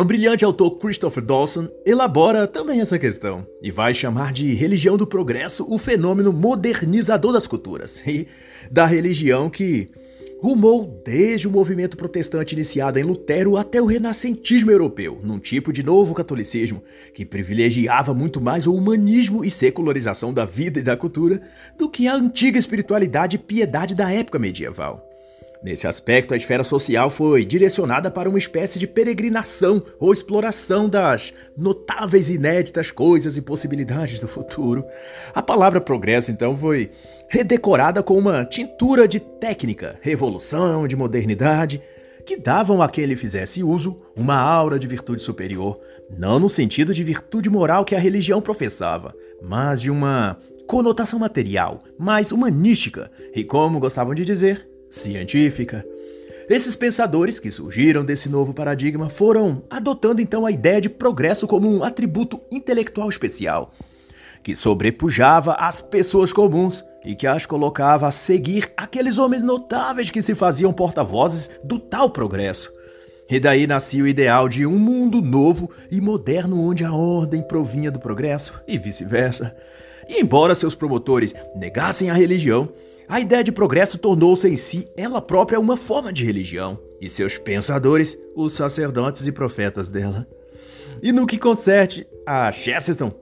o 0.00 0.04
brilhante 0.04 0.46
autor 0.46 0.78
Christopher 0.78 1.22
Dawson 1.22 1.68
elabora 1.84 2.48
também 2.48 2.80
essa 2.80 2.98
questão 2.98 3.46
e 3.62 3.70
vai 3.70 3.92
chamar 3.92 4.32
de 4.32 4.54
religião 4.54 4.96
do 4.96 5.06
progresso 5.06 5.66
o 5.68 5.78
fenômeno 5.78 6.32
modernizador 6.32 7.34
das 7.34 7.46
culturas 7.46 8.02
e 8.08 8.26
da 8.70 8.86
religião 8.86 9.50
que 9.50 9.90
rumou 10.38 11.00
desde 11.04 11.48
o 11.48 11.50
movimento 11.50 11.96
protestante 11.96 12.54
iniciado 12.54 12.98
em 12.98 13.02
Lutero 13.02 13.56
até 13.56 13.80
o 13.80 13.86
renascentismo 13.86 14.70
europeu, 14.70 15.18
num 15.22 15.38
tipo 15.38 15.72
de 15.72 15.82
novo 15.82 16.14
catolicismo 16.14 16.82
que 17.14 17.24
privilegiava 17.24 18.12
muito 18.12 18.40
mais 18.40 18.66
o 18.66 18.74
humanismo 18.74 19.44
e 19.44 19.50
secularização 19.50 20.32
da 20.32 20.44
vida 20.44 20.78
e 20.78 20.82
da 20.82 20.96
cultura 20.96 21.40
do 21.78 21.88
que 21.88 22.06
a 22.06 22.14
antiga 22.14 22.58
espiritualidade 22.58 23.36
e 23.36 23.38
piedade 23.38 23.94
da 23.94 24.12
época 24.12 24.38
medieval. 24.38 25.15
Nesse 25.62 25.86
aspecto, 25.86 26.34
a 26.34 26.36
esfera 26.36 26.62
social 26.62 27.10
foi 27.10 27.44
direcionada 27.44 28.10
para 28.10 28.28
uma 28.28 28.38
espécie 28.38 28.78
de 28.78 28.86
peregrinação 28.86 29.82
ou 29.98 30.12
exploração 30.12 30.88
das 30.88 31.32
notáveis 31.56 32.28
e 32.28 32.34
inéditas 32.34 32.90
coisas 32.90 33.36
e 33.36 33.42
possibilidades 33.42 34.18
do 34.18 34.28
futuro. 34.28 34.84
A 35.34 35.42
palavra 35.42 35.80
progresso, 35.80 36.30
então, 36.30 36.56
foi 36.56 36.90
redecorada 37.28 38.02
com 38.02 38.16
uma 38.16 38.44
tintura 38.44 39.08
de 39.08 39.18
técnica, 39.18 39.98
revolução, 40.00 40.86
de 40.86 40.94
modernidade, 40.94 41.82
que 42.24 42.36
davam 42.36 42.82
a 42.82 42.88
quem 42.88 43.06
lhe 43.06 43.16
fizesse 43.16 43.62
uso 43.62 44.00
uma 44.16 44.36
aura 44.36 44.78
de 44.78 44.86
virtude 44.86 45.22
superior, 45.22 45.78
não 46.10 46.38
no 46.38 46.48
sentido 46.48 46.92
de 46.92 47.04
virtude 47.04 47.48
moral 47.48 47.84
que 47.84 47.94
a 47.94 47.98
religião 48.00 48.42
professava, 48.42 49.14
mas 49.40 49.80
de 49.80 49.90
uma 49.90 50.36
conotação 50.66 51.18
material, 51.18 51.80
mais 51.96 52.32
humanística 52.32 53.10
e, 53.34 53.44
como 53.44 53.78
gostavam 53.78 54.14
de 54.14 54.24
dizer, 54.24 54.68
científica. 54.96 55.84
Esses 56.48 56.76
pensadores 56.76 57.40
que 57.40 57.50
surgiram 57.50 58.04
desse 58.04 58.28
novo 58.28 58.54
paradigma 58.54 59.08
foram 59.08 59.62
adotando 59.68 60.20
então 60.20 60.46
a 60.46 60.50
ideia 60.50 60.80
de 60.80 60.88
progresso 60.88 61.46
como 61.46 61.68
um 61.68 61.82
atributo 61.82 62.40
intelectual 62.52 63.08
especial, 63.08 63.72
que 64.44 64.54
sobrepujava 64.54 65.54
as 65.54 65.82
pessoas 65.82 66.32
comuns 66.32 66.84
e 67.04 67.16
que 67.16 67.26
as 67.26 67.46
colocava 67.46 68.06
a 68.06 68.12
seguir 68.12 68.72
aqueles 68.76 69.18
homens 69.18 69.42
notáveis 69.42 70.10
que 70.10 70.22
se 70.22 70.36
faziam 70.36 70.72
porta-vozes 70.72 71.50
do 71.64 71.80
tal 71.80 72.10
progresso. 72.10 72.72
E 73.28 73.40
daí 73.40 73.66
nascia 73.66 74.04
o 74.04 74.08
ideal 74.08 74.48
de 74.48 74.64
um 74.64 74.78
mundo 74.78 75.20
novo 75.20 75.68
e 75.90 76.00
moderno 76.00 76.62
onde 76.62 76.84
a 76.84 76.92
ordem 76.92 77.42
provinha 77.42 77.90
do 77.90 77.98
progresso 77.98 78.62
e 78.68 78.78
vice-versa. 78.78 79.52
E 80.08 80.20
embora 80.20 80.54
seus 80.54 80.76
promotores 80.76 81.34
negassem 81.56 82.08
a 82.08 82.14
religião, 82.14 82.68
a 83.08 83.20
ideia 83.20 83.44
de 83.44 83.52
progresso 83.52 83.98
tornou-se 83.98 84.48
em 84.48 84.56
si 84.56 84.88
ela 84.96 85.20
própria 85.20 85.60
uma 85.60 85.76
forma 85.76 86.12
de 86.12 86.24
religião, 86.24 86.78
e 87.00 87.08
seus 87.08 87.38
pensadores, 87.38 88.18
os 88.34 88.52
sacerdotes 88.52 89.26
e 89.26 89.32
profetas 89.32 89.88
dela. 89.88 90.26
E 91.02 91.12
no 91.12 91.26
que 91.26 91.38
concerne 91.38 92.06
a 92.26 92.50
Chesterton, 92.50 93.12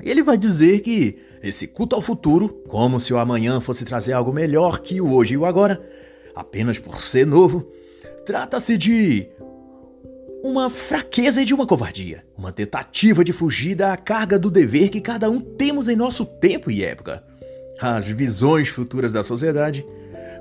ele 0.00 0.22
vai 0.22 0.38
dizer 0.38 0.80
que 0.80 1.18
esse 1.42 1.66
culto 1.66 1.96
ao 1.96 2.00
futuro, 2.00 2.48
como 2.68 2.98
se 3.00 3.12
o 3.12 3.18
amanhã 3.18 3.60
fosse 3.60 3.84
trazer 3.84 4.12
algo 4.12 4.32
melhor 4.32 4.78
que 4.78 5.00
o 5.00 5.12
hoje 5.12 5.34
e 5.34 5.36
o 5.36 5.44
agora, 5.44 5.84
apenas 6.34 6.78
por 6.78 6.96
ser 6.96 7.26
novo, 7.26 7.68
trata-se 8.24 8.78
de 8.78 9.28
uma 10.42 10.70
fraqueza 10.70 11.42
e 11.42 11.44
de 11.44 11.52
uma 11.52 11.66
covardia, 11.66 12.24
uma 12.36 12.52
tentativa 12.52 13.22
de 13.22 13.32
fugir 13.32 13.74
da 13.74 13.96
carga 13.96 14.38
do 14.38 14.50
dever 14.50 14.88
que 14.88 15.00
cada 15.00 15.28
um 15.28 15.40
temos 15.40 15.88
em 15.88 15.96
nosso 15.96 16.24
tempo 16.24 16.70
e 16.70 16.82
época 16.84 17.31
as 17.82 18.08
visões 18.08 18.68
futuras 18.68 19.12
da 19.12 19.22
sociedade, 19.22 19.84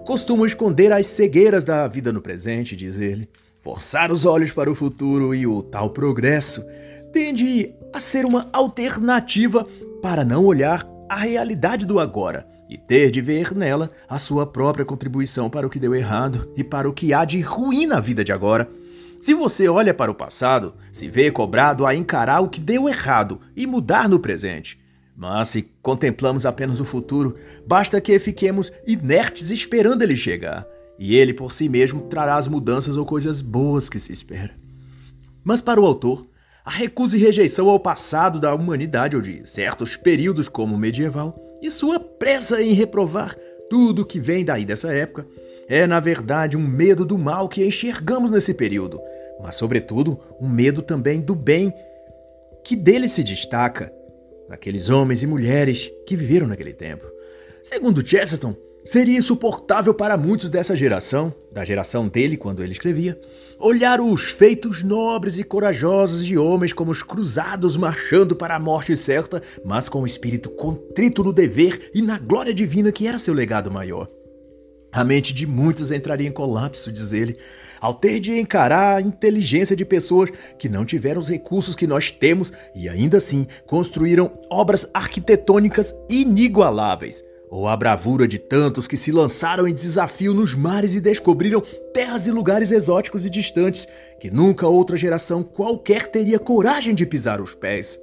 costumam 0.06 0.46
esconder 0.46 0.92
as 0.92 1.08
cegueiras 1.08 1.64
da 1.64 1.88
vida 1.88 2.12
no 2.12 2.22
presente, 2.22 2.76
diz 2.76 3.00
ele. 3.00 3.28
Forçar 3.62 4.12
os 4.12 4.26
olhos 4.26 4.52
para 4.52 4.72
o 4.72 4.76
futuro 4.76 5.36
e 5.36 5.46
o 5.46 5.62
tal 5.62 5.92
progresso 5.92 6.66
tende 7.12 7.74
a 7.94 8.00
ser 8.00 8.26
uma 8.26 8.50
alternativa 8.52 9.68
para 10.02 10.24
não 10.26 10.46
olhar 10.46 10.88
a 11.08 11.16
realidade 11.16 11.86
do 11.86 12.00
agora 12.00 12.48
e 12.70 12.78
ter 12.78 13.12
de 13.12 13.20
ver 13.20 13.54
nela 13.54 13.92
a 14.10 14.18
sua 14.18 14.48
própria 14.48 14.86
contribuição 14.86 15.50
para 15.50 15.68
o 15.68 15.70
que 15.70 15.78
deu 15.78 15.94
errado 15.94 16.50
e 16.56 16.64
para 16.64 16.90
o 16.90 16.94
que 16.94 17.14
há 17.14 17.26
de 17.26 17.42
ruim 17.42 17.86
na 17.86 18.00
vida 18.00 18.24
de 18.24 18.32
agora. 18.32 18.68
Se 19.20 19.36
você 19.36 19.68
olha 19.68 19.94
para 19.94 20.10
o 20.10 20.16
passado, 20.16 20.74
se 20.92 21.08
vê 21.08 21.30
cobrado 21.30 21.86
a 21.86 21.94
encarar 21.94 22.40
o 22.40 22.50
que 22.50 22.60
deu 22.60 22.90
errado 22.90 23.40
e 23.56 23.68
mudar 23.68 24.10
no 24.10 24.20
presente. 24.20 24.81
Mas 25.22 25.50
se 25.50 25.72
contemplamos 25.84 26.48
apenas 26.48 26.80
o 26.80 26.84
futuro, 26.84 27.36
basta 27.68 28.02
que 28.02 28.18
fiquemos 28.18 28.74
inertes 28.88 29.52
esperando 29.52 30.02
ele 30.02 30.18
chegar, 30.18 30.66
e 30.98 31.16
ele 31.16 31.32
por 31.32 31.52
si 31.52 31.70
mesmo 31.70 32.08
trará 32.08 32.38
as 32.38 32.48
mudanças 32.48 32.98
ou 32.98 33.06
coisas 33.06 33.40
boas 33.40 33.88
que 33.88 34.00
se 34.00 34.12
espera. 34.12 34.56
Mas 35.44 35.62
para 35.62 35.80
o 35.80 35.86
autor, 35.86 36.26
a 36.66 36.72
recusa 36.72 37.18
e 37.18 37.20
rejeição 37.20 37.70
ao 37.70 37.80
passado 37.80 38.40
da 38.40 38.52
humanidade 38.56 39.16
ou 39.16 39.22
de 39.22 39.48
certos 39.48 39.96
períodos 39.96 40.50
como 40.50 40.74
o 40.74 40.80
medieval, 40.80 41.40
e 41.62 41.70
sua 41.70 42.00
pressa 42.00 42.60
em 42.60 42.74
reprovar 42.74 43.36
tudo 43.70 44.04
que 44.04 44.20
vem 44.20 44.44
daí 44.44 44.66
dessa 44.66 44.92
época, 44.92 45.28
é 45.68 45.86
na 45.86 46.00
verdade 46.00 46.58
um 46.58 46.68
medo 46.68 47.06
do 47.06 47.16
mal 47.16 47.48
que 47.48 47.64
enxergamos 47.64 48.32
nesse 48.32 48.56
período, 48.56 49.00
mas 49.40 49.54
sobretudo 49.54 50.20
um 50.42 50.50
medo 50.50 50.82
também 50.82 51.22
do 51.22 51.36
bem 51.36 51.72
que 52.66 52.76
dele 52.76 53.08
se 53.08 53.24
destaca 53.24 53.94
daqueles 54.52 54.90
homens 54.90 55.24
e 55.24 55.28
mulheres 55.28 55.90
que 56.06 56.16
viveram 56.16 56.46
naquele 56.46 56.74
tempo. 56.74 57.06
Segundo 57.64 58.06
Chesterton, 58.06 58.54
seria 58.84 59.18
insuportável 59.18 59.94
para 59.94 60.18
muitos 60.18 60.50
dessa 60.50 60.76
geração, 60.76 61.34
da 61.50 61.64
geração 61.64 62.08
dele 62.08 62.36
quando 62.36 62.62
ele 62.62 62.74
escrevia, 62.74 63.20
olhar 63.58 64.02
os 64.02 64.24
feitos 64.24 64.84
nobres 64.84 65.40
e 65.40 65.44
corajosos 65.46 66.26
de 66.26 66.38
homens 66.38 66.74
como 66.74 66.92
os 66.92 67.02
cruzados 67.02 67.78
marchando 67.78 68.36
para 68.36 68.56
a 68.56 68.60
morte 68.60 68.98
certa, 68.98 69.42
mas 69.64 69.88
com 69.88 70.02
o 70.02 70.06
espírito 70.06 70.50
contrito 70.50 71.24
no 71.24 71.32
dever 71.32 71.90
e 71.94 72.02
na 72.02 72.18
glória 72.18 72.54
divina 72.54 72.92
que 72.92 73.08
era 73.08 73.20
seu 73.20 73.34
legado 73.34 73.72
maior. 73.72 74.10
A 74.92 75.06
mente 75.06 75.34
de 75.34 75.48
muitos 75.48 75.92
entraria 75.92 76.28
em 76.28 76.34
colapso, 76.34 76.92
diz 76.92 77.14
ele, 77.14 77.38
ao 77.82 77.96
ter 77.96 78.20
de 78.20 78.40
encarar 78.40 78.98
a 78.98 79.02
inteligência 79.02 79.76
de 79.76 79.84
pessoas 79.84 80.30
que 80.58 80.70
não 80.70 80.86
tiveram 80.86 81.20
os 81.20 81.30
recursos 81.30 81.76
que 81.76 81.88
nós 81.88 82.12
temos 82.12 82.54
e 82.76 82.88
ainda 82.88 83.18
assim 83.18 83.48
construíram 83.66 84.32
obras 84.50 84.88
arquitetônicas 84.94 85.94
inigualáveis, 86.08 87.24
ou 87.50 87.68
a 87.68 87.76
bravura 87.76 88.28
de 88.28 88.38
tantos 88.38 88.88
que 88.88 88.96
se 88.96 89.12
lançaram 89.12 89.68
em 89.68 89.74
desafio 89.74 90.34
nos 90.34 90.54
mares 90.54 90.96
e 90.96 91.02
descobriram 91.02 91.62
terras 91.94 92.28
e 92.28 92.32
lugares 92.32 92.72
exóticos 92.72 93.26
e 93.26 93.30
distantes 93.30 93.88
que 94.20 94.30
nunca 94.30 94.68
outra 94.68 94.96
geração 94.96 95.42
qualquer 95.42 96.08
teria 96.08 96.40
coragem 96.40 96.94
de 96.94 97.06
pisar 97.06 97.42
os 97.42 97.56
pés. 97.56 98.00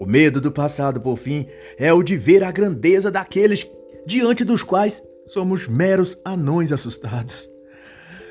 O 0.00 0.06
medo 0.06 0.40
do 0.40 0.50
passado, 0.50 1.00
por 1.00 1.16
fim, 1.16 1.46
é 1.76 1.92
o 1.92 2.02
de 2.02 2.16
ver 2.16 2.42
a 2.42 2.50
grandeza 2.50 3.10
daqueles 3.10 3.66
diante 4.06 4.44
dos 4.44 4.62
quais 4.62 5.02
somos 5.26 5.68
meros 5.68 6.16
anões 6.24 6.72
assustados. 6.72 7.57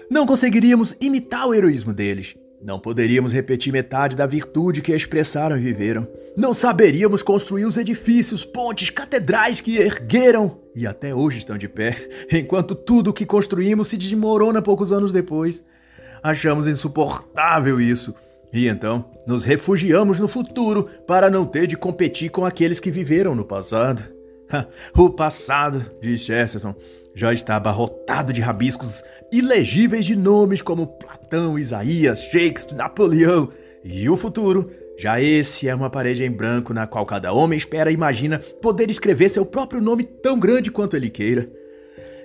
Não 0.10 0.26
conseguiríamos 0.26 0.96
imitar 1.02 1.48
o 1.48 1.54
heroísmo 1.54 1.94
deles. 1.94 2.36
Não 2.62 2.80
poderíamos 2.80 3.34
repetir 3.34 3.72
metade 3.72 4.16
da 4.16 4.26
virtude 4.26 4.82
que 4.82 4.94
expressaram 4.94 5.58
e 5.58 5.62
viveram. 5.62 6.08
Não 6.36 6.54
saberíamos 6.54 7.22
construir 7.22 7.66
os 7.66 7.78
edifícios, 7.78 8.44
pontes, 8.44 8.90
catedrais 8.90 9.62
que 9.62 9.78
ergueram 9.78 10.60
e 10.76 10.88
até 10.88 11.14
hoje 11.14 11.40
estão 11.40 11.58
de 11.58 11.68
pé, 11.68 11.96
enquanto 12.32 12.74
tudo 12.74 13.10
o 13.10 13.14
que 13.14 13.26
construímos 13.26 13.90
se 13.90 13.98
desmorona 13.98 14.62
poucos 14.62 14.92
anos 14.92 15.12
depois. 15.12 15.64
Achamos 16.24 16.68
insuportável 16.68 17.80
isso. 17.80 18.16
E 18.52 18.68
então 18.68 19.12
nos 19.28 19.44
refugiamos 19.44 20.20
no 20.20 20.28
futuro 20.28 20.88
para 21.06 21.30
não 21.30 21.46
ter 21.46 21.68
de 21.68 21.76
competir 21.76 22.30
com 22.30 22.46
aqueles 22.46 22.80
que 22.80 22.90
viveram 22.90 23.36
no 23.36 23.46
passado. 23.46 24.02
o 24.96 25.10
passado, 25.10 25.86
diz 26.02 26.22
Chesterton, 26.22 26.74
já 27.18 27.34
está 27.34 27.56
abarrotado 27.56 28.32
de 28.32 28.42
rabiscos 28.42 29.04
ilegíveis 29.32 30.06
de 30.06 30.16
nomes 30.16 30.62
como 30.62 30.86
Platão, 30.86 31.58
Isaías, 31.58 32.22
Shakespeare, 32.22 32.78
Napoleão. 32.78 33.50
E 33.84 34.08
o 34.08 34.16
futuro, 34.16 34.70
já 35.00 35.20
esse 35.20 35.68
é 35.68 35.74
uma 35.74 35.90
parede 35.90 36.24
em 36.24 36.30
branco 36.30 36.76
na 36.76 36.86
qual 36.86 37.08
cada 37.08 37.34
homem 37.34 37.58
espera 37.58 37.90
e 37.90 37.96
imagina 37.96 38.38
poder 38.62 38.92
escrever 38.92 39.30
seu 39.30 39.44
próprio 39.44 39.82
nome 39.82 40.04
tão 40.04 40.40
grande 40.40 40.70
quanto 40.70 40.96
ele 40.96 41.10
queira. 41.10 41.50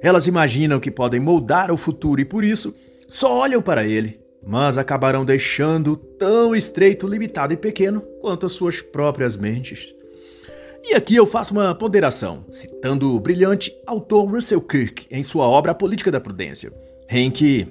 Elas 0.02 0.26
imaginam 0.26 0.78
que 0.78 0.90
podem 0.90 1.20
moldar 1.20 1.72
o 1.72 1.76
futuro 1.78 2.20
e 2.20 2.26
por 2.26 2.44
isso 2.44 2.74
só 3.09 3.38
olham 3.38 3.62
para 3.62 3.87
ele, 3.87 4.20
mas 4.46 4.76
acabarão 4.76 5.24
deixando 5.24 5.96
tão 5.96 6.55
estreito, 6.55 7.09
limitado 7.09 7.55
e 7.55 7.57
pequeno 7.57 8.02
quanto 8.20 8.44
as 8.44 8.52
suas 8.52 8.83
próprias 8.83 9.38
mentes. 9.38 9.94
E 10.84 10.94
aqui 10.94 11.14
eu 11.14 11.24
faço 11.24 11.52
uma 11.52 11.74
ponderação, 11.74 12.44
citando 12.50 13.14
o 13.14 13.20
brilhante 13.20 13.72
autor 13.86 14.28
Russell 14.28 14.60
Kirk 14.60 15.06
em 15.10 15.22
sua 15.22 15.46
obra 15.46 15.70
A 15.70 15.74
Política 15.74 16.10
da 16.10 16.20
Prudência, 16.20 16.72
em 17.08 17.30
que 17.30 17.68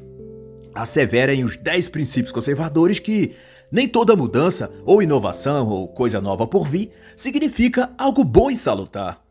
assevera 0.74 1.36
em 1.36 1.44
os 1.44 1.58
10 1.58 1.90
princípios 1.90 2.32
conservadores 2.32 3.00
que 3.00 3.36
nem 3.70 3.88
toda 3.88 4.16
mudança, 4.16 4.72
ou 4.86 5.02
inovação, 5.02 5.68
ou 5.68 5.88
coisa 5.88 6.20
nova 6.22 6.48
por 6.48 6.66
vir, 6.66 6.92
significa 7.16 7.90
algo 7.98 8.24
bom 8.24 8.50
e 8.50 8.56
salutar. 8.56 9.22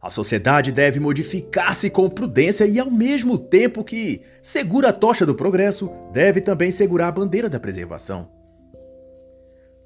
A 0.00 0.10
sociedade 0.10 0.70
deve 0.70 1.00
modificar-se 1.00 1.90
com 1.90 2.08
prudência 2.08 2.64
e, 2.64 2.78
ao 2.78 2.90
mesmo 2.90 3.36
tempo 3.36 3.82
que 3.82 4.20
segura 4.40 4.90
a 4.90 4.92
tocha 4.92 5.26
do 5.26 5.34
progresso, 5.34 5.90
deve 6.12 6.40
também 6.40 6.70
segurar 6.70 7.08
a 7.08 7.12
bandeira 7.12 7.48
da 7.48 7.58
preservação. 7.58 8.37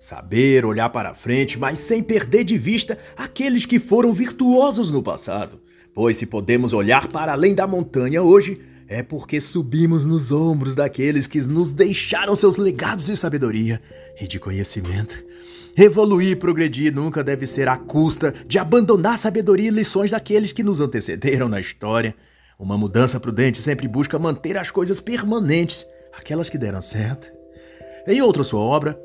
Saber 0.02 0.66
olhar 0.66 0.88
para 0.88 1.14
frente, 1.14 1.56
mas 1.56 1.78
sem 1.78 2.02
perder 2.02 2.42
de 2.42 2.58
vista 2.58 2.98
aqueles 3.16 3.64
que 3.64 3.78
foram 3.78 4.12
virtuosos 4.12 4.90
no 4.90 5.00
passado. 5.00 5.60
Pois 5.94 6.16
se 6.16 6.26
podemos 6.26 6.72
olhar 6.72 7.06
para 7.06 7.30
além 7.30 7.54
da 7.54 7.68
montanha 7.68 8.20
hoje, 8.20 8.60
é 8.88 9.00
porque 9.00 9.40
subimos 9.40 10.04
nos 10.04 10.32
ombros 10.32 10.74
daqueles 10.74 11.28
que 11.28 11.40
nos 11.42 11.70
deixaram 11.70 12.34
seus 12.34 12.56
legados 12.56 13.06
de 13.06 13.16
sabedoria 13.16 13.80
e 14.20 14.26
de 14.26 14.40
conhecimento. 14.40 15.22
Evoluir 15.76 16.32
e 16.32 16.36
progredir 16.36 16.92
nunca 16.92 17.22
deve 17.22 17.46
ser 17.46 17.68
à 17.68 17.76
custa 17.76 18.34
de 18.44 18.58
abandonar 18.58 19.16
sabedoria 19.16 19.68
e 19.68 19.70
lições 19.70 20.10
daqueles 20.10 20.52
que 20.52 20.64
nos 20.64 20.80
antecederam 20.80 21.48
na 21.48 21.60
história. 21.60 22.12
Uma 22.58 22.76
mudança 22.76 23.20
prudente 23.20 23.58
sempre 23.58 23.86
busca 23.86 24.18
manter 24.18 24.58
as 24.58 24.68
coisas 24.68 24.98
permanentes, 24.98 25.86
aquelas 26.12 26.50
que 26.50 26.58
deram 26.58 26.82
certo. 26.82 27.30
Em 28.04 28.20
outra 28.20 28.42
sua 28.42 28.58
obra, 28.58 28.98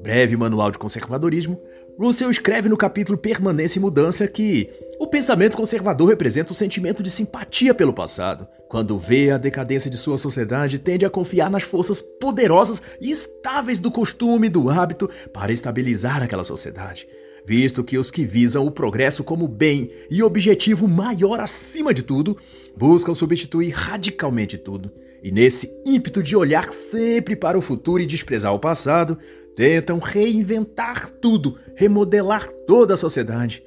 Breve 0.00 0.36
Manual 0.36 0.70
de 0.70 0.78
Conservadorismo, 0.78 1.60
Russell 1.98 2.30
escreve 2.30 2.68
no 2.68 2.76
capítulo 2.76 3.16
Permanência 3.16 3.78
e 3.78 3.82
Mudança 3.82 4.26
que 4.26 4.68
o 4.98 5.06
pensamento 5.06 5.56
conservador 5.56 6.08
representa 6.08 6.52
o 6.52 6.54
sentimento 6.54 7.02
de 7.02 7.10
simpatia 7.10 7.72
pelo 7.72 7.92
passado. 7.92 8.46
Quando 8.68 8.98
vê 8.98 9.30
a 9.30 9.38
decadência 9.38 9.90
de 9.90 9.96
sua 9.96 10.18
sociedade, 10.18 10.78
tende 10.78 11.06
a 11.06 11.10
confiar 11.10 11.50
nas 11.50 11.62
forças 11.62 12.02
poderosas 12.02 12.82
e 13.00 13.10
estáveis 13.10 13.78
do 13.78 13.90
costume 13.90 14.48
e 14.48 14.50
do 14.50 14.68
hábito 14.68 15.08
para 15.32 15.52
estabilizar 15.52 16.22
aquela 16.22 16.44
sociedade. 16.44 17.06
Visto 17.46 17.84
que 17.84 17.98
os 17.98 18.10
que 18.10 18.24
visam 18.24 18.66
o 18.66 18.70
progresso 18.70 19.22
como 19.22 19.46
bem 19.46 19.90
e 20.10 20.22
objetivo 20.22 20.88
maior 20.88 21.40
acima 21.40 21.92
de 21.92 22.02
tudo, 22.02 22.36
buscam 22.76 23.14
substituir 23.14 23.70
radicalmente 23.70 24.56
tudo. 24.56 24.90
E 25.22 25.30
nesse 25.30 25.70
ímpeto 25.86 26.22
de 26.22 26.36
olhar 26.36 26.70
sempre 26.72 27.36
para 27.36 27.56
o 27.56 27.62
futuro 27.62 28.02
e 28.02 28.06
desprezar 28.06 28.54
o 28.54 28.58
passado, 28.58 29.18
tentam 29.56 29.98
reinventar 29.98 31.08
tudo, 31.20 31.58
remodelar 31.74 32.48
toda 32.66 32.94
a 32.94 32.96
sociedade, 32.96 33.62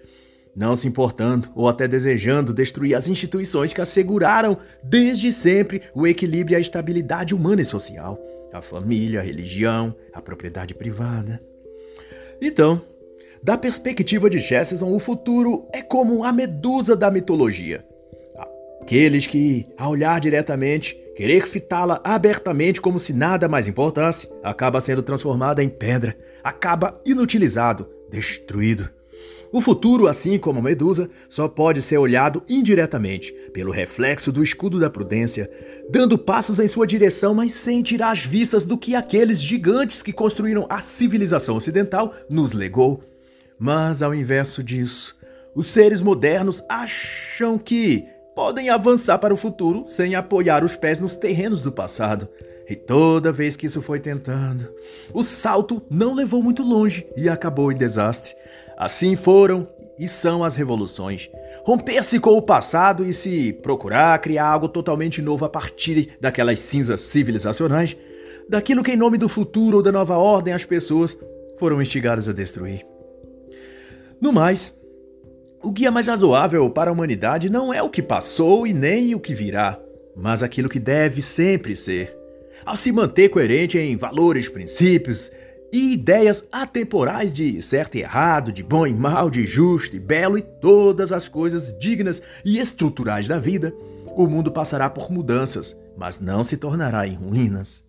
não 0.55 0.75
se 0.75 0.87
importando 0.87 1.49
ou 1.55 1.67
até 1.67 1.87
desejando 1.87 2.53
destruir 2.53 2.95
as 2.95 3.07
instituições 3.07 3.73
que 3.73 3.81
asseguraram 3.81 4.57
desde 4.83 5.31
sempre 5.31 5.81
o 5.93 6.07
equilíbrio 6.07 6.55
e 6.55 6.57
a 6.57 6.59
estabilidade 6.59 7.35
humana 7.35 7.61
e 7.61 7.65
social, 7.65 8.19
a 8.51 8.61
família, 8.61 9.19
a 9.19 9.23
religião, 9.23 9.95
a 10.13 10.21
propriedade 10.21 10.73
privada. 10.73 11.39
Então, 12.41 12.81
da 13.41 13.57
perspectiva 13.57 14.29
de 14.29 14.39
Jefferson, 14.39 14.93
o 14.93 14.99
futuro 14.99 15.67
é 15.71 15.81
como 15.81 16.23
a 16.23 16.31
medusa 16.31 16.95
da 16.95 17.11
mitologia. 17.11 17.85
Aqueles 18.81 19.27
que, 19.27 19.65
a 19.77 19.87
olhar 19.87 20.19
diretamente, 20.19 20.97
Querer 21.17 21.47
fitá-la 21.47 21.99
abertamente 22.03 22.79
como 22.79 22.99
se 22.99 23.11
nada 23.11 23.49
mais 23.49 23.67
importasse, 23.67 24.29
acaba 24.43 24.79
sendo 24.79 25.01
transformada 25.01 25.63
em 25.63 25.67
pedra, 25.67 26.15
acaba 26.43 26.95
inutilizado, 27.03 27.89
destruído. 28.07 28.87
O 29.51 29.59
futuro, 29.59 30.07
assim 30.07 30.37
como 30.37 30.59
a 30.59 30.61
medusa, 30.61 31.09
só 31.27 31.47
pode 31.47 31.81
ser 31.81 31.97
olhado 31.97 32.43
indiretamente, 32.47 33.33
pelo 33.51 33.71
reflexo 33.71 34.31
do 34.31 34.43
escudo 34.43 34.79
da 34.79 34.91
prudência, 34.91 35.49
dando 35.89 36.19
passos 36.19 36.59
em 36.59 36.67
sua 36.67 36.85
direção, 36.85 37.33
mas 37.33 37.51
sem 37.51 37.81
tirar 37.81 38.11
as 38.11 38.23
vistas 38.23 38.63
do 38.63 38.77
que 38.77 38.93
aqueles 38.93 39.41
gigantes 39.41 40.03
que 40.03 40.13
construíram 40.13 40.67
a 40.69 40.81
civilização 40.81 41.55
ocidental 41.55 42.13
nos 42.29 42.53
legou. 42.53 43.03
Mas, 43.57 44.03
ao 44.03 44.13
inverso 44.13 44.63
disso, 44.63 45.17
os 45.55 45.71
seres 45.71 45.99
modernos 45.99 46.61
acham 46.69 47.57
que 47.57 48.05
podem 48.37 48.69
avançar 48.69 49.17
para 49.17 49.33
o 49.33 49.37
futuro 49.37 49.83
sem 49.87 50.13
apoiar 50.13 50.63
os 50.63 50.77
pés 50.77 51.01
nos 51.01 51.15
terrenos 51.15 51.63
do 51.63 51.71
passado. 51.71 52.29
E 52.69 52.75
toda 52.75 53.31
vez 53.31 53.55
que 53.55 53.65
isso 53.65 53.81
foi 53.81 53.99
tentado, 53.99 54.71
o 55.11 55.23
salto 55.23 55.81
não 55.89 56.13
levou 56.13 56.43
muito 56.43 56.61
longe 56.61 57.07
e 57.17 57.27
acabou 57.27 57.71
em 57.71 57.75
desastre. 57.75 58.35
Assim 58.77 59.15
foram 59.15 59.67
e 59.97 60.07
são 60.07 60.43
as 60.43 60.55
revoluções. 60.55 61.31
Romper-se 61.63 62.19
com 62.19 62.37
o 62.37 62.41
passado 62.41 63.03
e 63.03 63.11
se 63.11 63.53
procurar 63.53 64.19
criar 64.19 64.45
algo 64.45 64.69
totalmente 64.69 65.19
novo 65.19 65.43
a 65.43 65.49
partir 65.49 66.15
daquelas 66.21 66.59
cinzas 66.59 67.01
civilizacionais, 67.01 67.97
daquilo 68.47 68.83
que 68.83 68.91
em 68.91 68.97
nome 68.97 69.17
do 69.17 69.27
futuro 69.27 69.77
ou 69.77 69.83
da 69.83 69.91
nova 69.91 70.15
ordem 70.15 70.53
as 70.53 70.63
pessoas 70.63 71.17
foram 71.57 71.81
instigadas 71.81 72.29
a 72.29 72.33
destruir. 72.33 72.85
No 74.21 74.31
mais, 74.31 74.77
o 75.61 75.71
guia 75.71 75.91
mais 75.91 76.07
razoável 76.07 76.69
para 76.69 76.89
a 76.89 76.93
humanidade 76.93 77.49
não 77.49 77.73
é 77.73 77.81
o 77.81 77.89
que 77.89 78.01
passou 78.01 78.67
e 78.67 78.73
nem 78.73 79.15
o 79.15 79.19
que 79.19 79.33
virá, 79.33 79.79
mas 80.15 80.43
aquilo 80.43 80.69
que 80.69 80.79
deve 80.79 81.21
sempre 81.21 81.75
ser. 81.75 82.15
Ao 82.65 82.75
se 82.75 82.91
manter 82.91 83.29
coerente 83.29 83.77
em 83.77 83.97
valores, 83.97 84.49
princípios 84.49 85.31
e 85.71 85.93
ideias 85.93 86.47
atemporais 86.51 87.33
de 87.33 87.61
certo 87.61 87.95
e 87.95 88.01
errado, 88.01 88.51
de 88.51 88.63
bom 88.63 88.85
e 88.85 88.93
mal, 88.93 89.29
de 89.29 89.45
justo 89.45 89.95
e 89.95 89.99
belo 89.99 90.37
e 90.37 90.41
todas 90.41 91.11
as 91.11 91.27
coisas 91.27 91.77
dignas 91.77 92.21
e 92.45 92.59
estruturais 92.59 93.27
da 93.27 93.37
vida, 93.37 93.73
o 94.15 94.27
mundo 94.27 94.51
passará 94.51 94.89
por 94.89 95.11
mudanças, 95.11 95.77
mas 95.97 96.19
não 96.19 96.43
se 96.43 96.57
tornará 96.57 97.07
em 97.07 97.15
ruínas. 97.15 97.83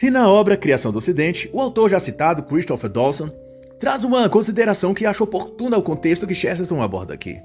E 0.00 0.10
na 0.10 0.28
obra 0.28 0.56
Criação 0.56 0.92
do 0.92 0.98
Ocidente, 0.98 1.50
o 1.52 1.60
autor 1.60 1.90
já 1.90 1.98
citado 1.98 2.44
Christopher 2.44 2.88
Dawson 2.88 3.30
traz 3.78 4.04
uma 4.04 4.28
consideração 4.28 4.92
que 4.92 5.06
acho 5.06 5.24
oportuna 5.24 5.76
ao 5.76 5.82
contexto 5.82 6.26
que 6.26 6.34
Chesterton 6.34 6.82
aborda 6.82 7.14
aqui. 7.14 7.40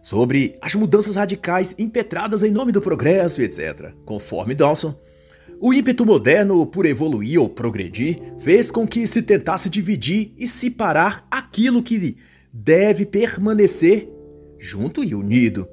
Sobre 0.00 0.56
as 0.60 0.74
mudanças 0.74 1.16
radicais 1.16 1.74
impetradas 1.78 2.42
em 2.42 2.50
nome 2.50 2.72
do 2.72 2.80
progresso, 2.80 3.42
etc. 3.42 3.92
Conforme 4.04 4.54
Dawson, 4.54 4.94
o 5.60 5.74
ímpeto 5.74 6.06
moderno 6.06 6.64
por 6.66 6.86
evoluir 6.86 7.40
ou 7.40 7.48
progredir 7.48 8.16
fez 8.38 8.70
com 8.70 8.86
que 8.86 9.06
se 9.06 9.22
tentasse 9.22 9.68
dividir 9.68 10.32
e 10.38 10.46
separar 10.46 11.26
aquilo 11.30 11.82
que 11.82 12.16
deve 12.52 13.04
permanecer 13.04 14.08
junto 14.58 15.02
e 15.02 15.14
unido, 15.14 15.68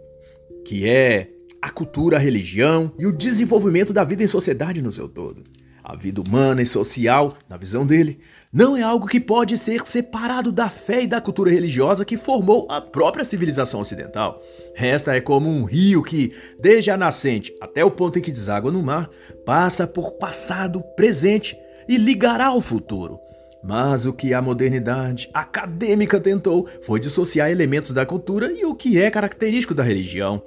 que 0.66 0.88
é 0.90 1.30
a 1.62 1.70
cultura, 1.70 2.18
a 2.18 2.20
religião 2.20 2.92
e 2.98 3.06
o 3.06 3.12
desenvolvimento 3.12 3.94
da 3.94 4.04
vida 4.04 4.24
em 4.24 4.28
sociedade 4.28 4.82
no 4.82 4.92
seu 4.92 5.08
todo. 5.08 5.44
A 5.88 5.96
vida 5.96 6.20
humana 6.20 6.64
e 6.64 6.66
social, 6.66 7.38
na 7.48 7.58
visão 7.58 7.86
dele, 7.86 8.20
não 8.52 8.76
é 8.76 8.82
algo 8.82 9.06
que 9.06 9.20
pode 9.20 9.56
ser 9.56 9.86
separado 9.86 10.52
da 10.52 10.68
fé 10.68 11.04
e 11.04 11.08
da 11.08 11.22
cultura 11.22 11.52
religiosa 11.52 12.04
que 12.04 12.18
formou 12.18 12.66
a 12.72 12.82
própria 12.82 13.24
civilização 13.24 13.82
ocidental. 13.82 14.42
Esta 14.74 15.16
é 15.16 15.22
como 15.22 15.48
um 15.48 15.64
rio 15.64 16.02
que, 16.02 16.34
desde 16.60 16.90
a 16.90 16.98
nascente 16.98 17.56
até 17.62 17.86
o 17.86 17.92
ponto 17.92 18.18
em 18.18 18.22
que 18.24 18.32
deságua 18.32 18.72
no 18.72 18.82
mar, 18.82 19.08
passa 19.46 19.86
por 19.86 20.14
passado, 20.14 20.82
presente 20.96 21.56
e 21.88 21.98
ligará 21.98 22.48
ao 22.48 22.62
futuro. 22.62 23.20
Mas 23.64 24.08
o 24.08 24.14
que 24.14 24.34
a 24.34 24.42
modernidade 24.42 25.30
acadêmica 25.32 26.20
tentou 26.20 26.68
foi 26.82 27.00
dissociar 27.00 27.52
elementos 27.52 27.92
da 27.92 28.08
cultura 28.08 28.52
e 28.52 28.66
o 28.66 28.74
que 28.74 29.00
é 29.00 29.12
característico 29.12 29.76
da 29.76 29.84
religião. 29.84 30.42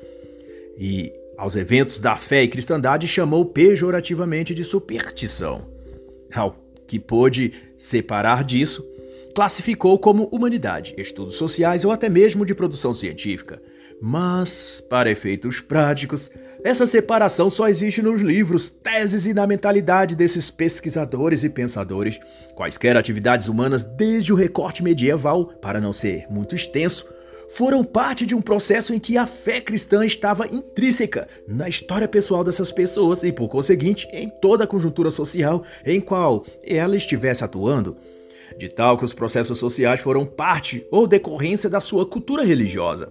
E 0.77 1.13
aos 1.39 1.55
eventos 1.55 2.01
da 2.01 2.17
fé 2.17 2.43
e 2.43 2.49
cristandade 2.49 3.07
chamou 3.07 3.47
pejorativamente 3.47 4.53
de 4.53 4.65
superstição. 4.65 5.69
Ao 6.35 6.55
que 6.87 6.99
pôde 6.99 7.53
separar 7.79 8.43
disso, 8.43 8.85
classificou 9.35 9.97
como 10.01 10.25
humanidade, 10.33 10.95
estudos 10.99 11.37
sociais 11.37 11.85
ou 11.85 11.93
até 11.93 12.09
mesmo 12.09 12.45
de 12.45 12.57
produção 12.57 12.93
científica. 12.93 13.63
Mas, 14.01 14.81
para 14.81 15.11
efeitos 15.11 15.61
práticos, 15.61 16.31
essa 16.65 16.87
separação 16.87 17.49
só 17.49 17.69
existe 17.69 18.03
nos 18.03 18.21
livros, 18.21 18.69
teses 18.69 19.27
e 19.27 19.35
na 19.35 19.47
mentalidade 19.47 20.17
desses 20.17 20.51
pesquisadores 20.51 21.45
e 21.45 21.51
pensadores. 21.51 22.19
Quaisquer 22.55 22.97
atividades 22.97 23.49
humanas, 23.49 23.85
desde 23.85 24.33
o 24.33 24.37
recorte 24.37 24.83
medieval, 24.83 25.47
para 25.61 25.81
não 25.81 25.93
ser 25.93 26.27
muito 26.31 26.55
extenso, 26.55 27.07
foram 27.49 27.83
parte 27.83 28.27
de 28.27 28.35
um 28.35 28.41
processo 28.41 28.95
em 28.95 29.01
que 29.01 29.17
a 29.17 29.27
fé 29.27 29.61
cristã 29.61 30.05
estava 30.05 30.47
intrínseca 30.47 31.27
na 31.47 31.69
história 31.69 32.07
pessoal 32.07 32.45
dessas 32.45 32.71
pessoas 32.71 33.23
e, 33.23 33.33
por 33.33 33.49
conseguinte, 33.49 34.07
em 34.13 34.29
toda 34.29 34.65
a 34.65 34.67
conjuntura 34.67 35.11
social 35.11 35.65
em 35.85 36.01
qual 36.01 36.45
ela 36.63 36.97
estivesse 36.97 37.43
atuando, 37.43 37.97
de 38.59 38.69
tal 38.69 38.99
que 38.99 39.05
os 39.05 39.15
processos 39.15 39.59
sociais 39.59 40.01
foram 40.01 40.27
parte 40.27 40.87
ou 40.91 41.07
decorrência 41.07 41.71
da 41.71 41.81
sua 41.81 42.05
cultura 42.07 42.45
religiosa. 42.45 43.11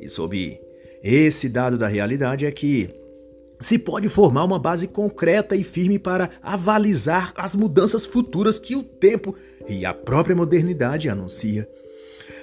E 0.00 0.08
sob 0.08 0.60
Esse 1.02 1.48
dado 1.48 1.78
da 1.78 1.86
realidade 1.86 2.44
é 2.44 2.50
que 2.50 2.88
se 3.60 3.78
pode 3.78 4.08
formar 4.08 4.44
uma 4.44 4.58
base 4.58 4.86
concreta 4.86 5.56
e 5.56 5.64
firme 5.64 5.98
para 5.98 6.30
avalizar 6.42 7.32
as 7.36 7.56
mudanças 7.56 8.06
futuras 8.06 8.58
que 8.58 8.76
o 8.76 8.82
tempo 8.82 9.34
e 9.68 9.84
a 9.84 9.92
própria 9.92 10.36
modernidade 10.36 11.08
anuncia. 11.08 11.68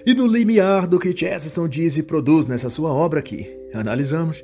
E 0.05 0.13
no 0.13 0.27
limiar 0.27 0.85
do 0.85 0.99
que 0.99 1.17
Chesterton 1.17 1.67
diz 1.67 1.97
e 1.97 2.03
produz 2.03 2.45
nessa 2.45 2.69
sua 2.69 2.93
obra 2.93 3.23
que 3.23 3.57
analisamos, 3.73 4.43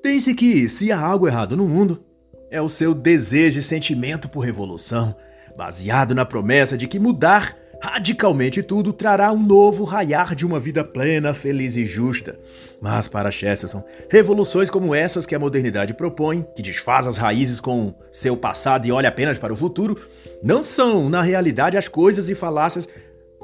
tem-se 0.00 0.34
que, 0.34 0.68
se 0.68 0.92
há 0.92 1.00
algo 1.00 1.26
errado 1.26 1.56
no 1.56 1.66
mundo, 1.66 2.00
é 2.48 2.62
o 2.62 2.68
seu 2.68 2.94
desejo 2.94 3.58
e 3.58 3.62
sentimento 3.62 4.28
por 4.28 4.40
revolução, 4.40 5.16
baseado 5.56 6.14
na 6.14 6.24
promessa 6.24 6.78
de 6.78 6.86
que 6.86 7.00
mudar 7.00 7.56
radicalmente 7.82 8.62
tudo 8.62 8.92
trará 8.92 9.32
um 9.32 9.42
novo 9.42 9.82
raiar 9.82 10.32
de 10.34 10.46
uma 10.46 10.60
vida 10.60 10.84
plena, 10.84 11.34
feliz 11.34 11.76
e 11.76 11.84
justa. 11.84 12.38
Mas 12.80 13.08
para 13.08 13.32
Chesterton, 13.32 13.84
revoluções 14.08 14.70
como 14.70 14.94
essas 14.94 15.26
que 15.26 15.34
a 15.34 15.40
modernidade 15.40 15.92
propõe, 15.92 16.46
que 16.54 16.62
desfaz 16.62 17.06
as 17.06 17.18
raízes 17.18 17.60
com 17.60 17.92
seu 18.12 18.36
passado 18.36 18.86
e 18.86 18.92
olha 18.92 19.08
apenas 19.08 19.38
para 19.38 19.52
o 19.52 19.56
futuro, 19.56 20.00
não 20.40 20.62
são, 20.62 21.10
na 21.10 21.20
realidade, 21.20 21.76
as 21.76 21.88
coisas 21.88 22.30
e 22.30 22.34
falácias 22.36 22.88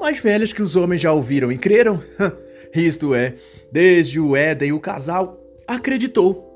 mais 0.01 0.19
velhas 0.19 0.51
que 0.51 0.61
os 0.61 0.75
homens 0.75 0.99
já 0.99 1.13
ouviram 1.13 1.51
e 1.51 1.57
creram. 1.57 2.01
Isto 2.73 3.13
é, 3.13 3.35
desde 3.71 4.19
o 4.19 4.35
Éden 4.35 4.71
o 4.71 4.79
casal 4.79 5.39
acreditou 5.67 6.49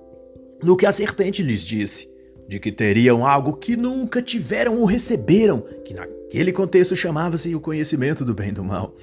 no 0.64 0.76
que 0.76 0.86
a 0.86 0.92
serpente 0.92 1.44
lhes 1.44 1.62
disse, 1.62 2.10
de 2.48 2.60
que 2.60 2.72
teriam 2.72 3.26
algo 3.26 3.54
que 3.54 3.76
nunca 3.76 4.22
tiveram 4.22 4.80
ou 4.80 4.86
receberam, 4.86 5.62
que 5.84 5.94
naquele 5.94 6.52
contexto 6.52 6.96
chamava-se 6.96 7.54
o 7.54 7.60
conhecimento 7.60 8.26
do 8.26 8.34
bem 8.34 8.50
e 8.50 8.54
do 8.54 8.64
mal. 8.64 8.96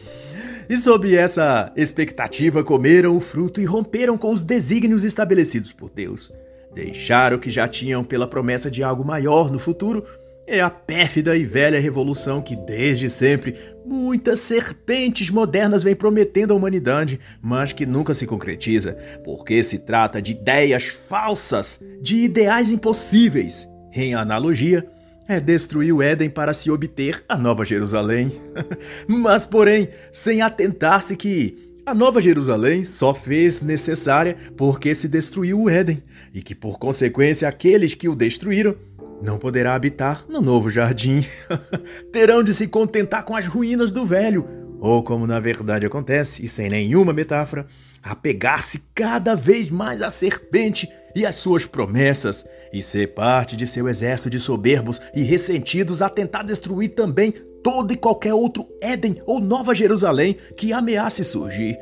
E 0.68 0.76
sob 0.78 1.14
essa 1.14 1.72
expectativa 1.76 2.64
comeram 2.64 3.16
o 3.16 3.20
fruto 3.20 3.61
e 3.61 3.64
romperam 3.64 4.16
com 4.16 4.33
os 4.33 4.42
desígnios 4.42 5.05
estabelecidos 5.05 5.72
por 5.72 5.90
Deus. 5.90 6.33
Deixaram 6.74 7.38
que 7.38 7.50
já 7.50 7.68
tinham 7.68 8.02
pela 8.02 8.26
promessa 8.26 8.70
de 8.70 8.83
algo 8.83 9.05
maior 9.05 9.52
no 9.52 9.59
futuro 9.59 10.05
é 10.46 10.61
a 10.61 10.70
pérfida 10.70 11.37
e 11.37 11.44
velha 11.44 11.81
revolução 11.81 12.42
que 12.42 12.57
desde 12.57 13.09
sempre 13.09 13.55
muitas 13.87 14.40
serpentes 14.40 15.31
modernas 15.31 15.83
vêm 15.83 15.94
prometendo 15.94 16.52
à 16.52 16.57
humanidade, 16.57 17.20
mas 17.40 17.72
que 17.72 17.87
nunca 17.87 18.12
se 18.14 18.26
concretiza, 18.26 18.96
porque 19.24 19.62
se 19.62 19.78
trata 19.78 20.20
de 20.20 20.33
ideias 20.33 20.85
falsas, 20.85 21.81
de 22.00 22.16
ideais 22.16 22.70
impossíveis. 22.70 23.68
Em 23.94 24.14
analogia, 24.14 24.87
é 25.28 25.38
destruir 25.38 25.92
o 25.92 26.02
Éden 26.02 26.31
para 26.31 26.52
se 26.52 26.70
obter 26.70 27.22
a 27.28 27.37
Nova 27.37 27.64
Jerusalém. 27.64 28.33
mas, 29.07 29.46
porém, 29.46 29.88
sem 30.11 30.42
atentar-se 30.42 31.16
que 31.16 31.72
a 31.85 31.94
Nova 31.94 32.20
Jerusalém 32.20 32.85
só 32.85 33.12
fez 33.12 33.61
necessária 33.61 34.37
porque 34.57 34.94
se 34.94 35.09
destruiu 35.09 35.62
o 35.62 35.70
Éden, 35.70 36.02
e 36.33 36.40
que, 36.40 36.55
por 36.55 36.78
consequência, 36.78 37.48
aqueles 37.48 37.94
que 37.94 38.09
o 38.09 38.14
destruíram 38.14 38.76
não 39.22 39.38
poderá 39.38 39.74
habitar 39.74 40.24
no 40.28 40.40
novo 40.40 40.68
jardim. 40.68 41.24
Terão 42.12 42.42
de 42.42 42.52
se 42.52 42.66
contentar 42.66 43.24
com 43.24 43.37
as 43.37 43.46
ruínas 43.46 43.92
do 43.92 44.04
velho, 44.04 44.46
ou 44.80 45.02
como 45.02 45.26
na 45.26 45.38
verdade 45.38 45.87
acontece, 45.87 46.44
e 46.44 46.48
sem 46.48 46.68
nenhuma 46.68 47.12
metáfora, 47.12 47.66
apegar-se 48.02 48.82
cada 48.92 49.37
vez 49.37 49.70
mais 49.70 50.02
à 50.02 50.11
serpente 50.11 50.88
e 51.14 51.24
às 51.24 51.37
suas 51.37 51.64
promessas, 51.64 52.44
e 52.72 52.82
ser 52.82 53.14
parte 53.14 53.56
de 53.56 53.64
seu 53.64 53.88
exército 53.88 54.28
de 54.28 54.40
soberbos 54.40 55.00
e 55.14 55.22
ressentidos 55.22 56.02
a 56.02 56.08
tentar 56.08 56.42
destruir 56.42 56.88
também 56.88 57.32
todo 57.62 57.92
e 57.92 57.96
qualquer 57.96 58.35
outro 58.35 58.66
Éden 58.82 59.20
ou 59.24 59.38
Nova 59.38 59.72
Jerusalém 59.72 60.37
que 60.56 60.72
ameace 60.72 61.22
surgir. 61.22 61.78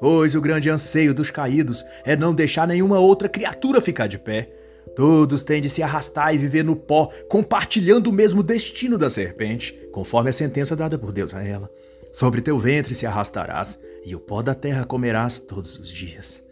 Pois 0.00 0.34
o 0.34 0.40
grande 0.40 0.70
anseio 0.70 1.12
dos 1.12 1.30
caídos 1.30 1.84
é 2.04 2.16
não 2.16 2.32
deixar 2.32 2.66
nenhuma 2.66 2.98
outra 2.98 3.28
criatura 3.28 3.80
ficar 3.80 4.06
de 4.06 4.16
pé. 4.16 4.57
Todos 4.94 5.42
têm 5.42 5.60
de 5.60 5.68
se 5.68 5.82
arrastar 5.82 6.34
e 6.34 6.38
viver 6.38 6.64
no 6.64 6.76
pó, 6.76 7.10
compartilhando 7.28 8.08
o 8.08 8.12
mesmo 8.12 8.42
destino 8.42 8.98
da 8.98 9.10
serpente, 9.10 9.72
conforme 9.92 10.30
a 10.30 10.32
sentença 10.32 10.74
dada 10.74 10.98
por 10.98 11.12
Deus 11.12 11.34
a 11.34 11.44
ela. 11.44 11.70
Sobre 12.12 12.40
teu 12.40 12.58
ventre 12.58 12.94
se 12.94 13.06
arrastarás, 13.06 13.78
e 14.04 14.14
o 14.14 14.20
pó 14.20 14.42
da 14.42 14.54
terra 14.54 14.84
comerás 14.84 15.38
todos 15.38 15.78
os 15.78 15.88
dias. 15.88 16.42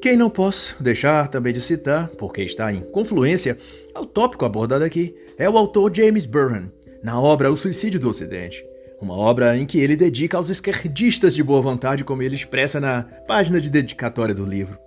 Quem 0.00 0.16
não 0.16 0.30
posso 0.30 0.82
deixar 0.82 1.28
também 1.28 1.52
de 1.52 1.60
citar, 1.60 2.08
porque 2.10 2.42
está 2.42 2.72
em 2.72 2.80
confluência 2.80 3.58
ao 3.94 4.06
tópico 4.06 4.44
abordado 4.44 4.84
aqui, 4.84 5.14
é 5.36 5.48
o 5.48 5.58
autor 5.58 5.94
James 5.94 6.26
Burhan, 6.26 6.70
na 7.02 7.20
obra 7.20 7.50
O 7.50 7.56
Suicídio 7.56 8.00
do 8.00 8.08
Ocidente. 8.08 8.64
Uma 9.00 9.16
obra 9.16 9.56
em 9.56 9.64
que 9.64 9.80
ele 9.80 9.96
dedica 9.96 10.36
aos 10.36 10.50
esquerdistas 10.50 11.34
de 11.34 11.42
boa 11.42 11.62
vontade, 11.62 12.04
como 12.04 12.22
ele 12.22 12.34
expressa 12.34 12.78
na 12.78 13.02
página 13.26 13.60
de 13.60 13.70
dedicatória 13.70 14.34
do 14.34 14.44
livro. 14.44 14.78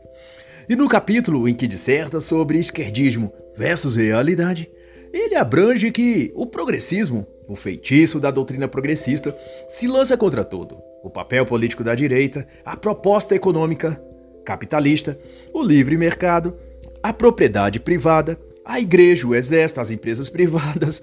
E 0.67 0.75
no 0.75 0.87
capítulo 0.87 1.47
em 1.47 1.53
que 1.53 1.67
disserta 1.67 2.21
sobre 2.21 2.57
esquerdismo 2.57 3.33
versus 3.55 3.95
realidade, 3.95 4.69
ele 5.11 5.35
abrange 5.35 5.91
que 5.91 6.31
o 6.33 6.45
progressismo, 6.45 7.27
o 7.47 7.55
feitiço 7.55 8.19
da 8.19 8.31
doutrina 8.31 8.67
progressista, 8.67 9.35
se 9.67 9.87
lança 9.87 10.17
contra 10.17 10.43
tudo: 10.43 10.77
o 11.03 11.09
papel 11.09 11.45
político 11.45 11.83
da 11.83 11.93
direita, 11.93 12.47
a 12.63 12.77
proposta 12.77 13.35
econômica 13.35 14.01
capitalista, 14.45 15.17
o 15.53 15.61
livre 15.61 15.97
mercado, 15.97 16.55
a 17.01 17.13
propriedade 17.13 17.79
privada, 17.79 18.39
a 18.65 18.79
igreja, 18.79 19.27
o 19.27 19.35
exército, 19.35 19.81
as 19.81 19.91
empresas 19.91 20.29
privadas. 20.29 21.01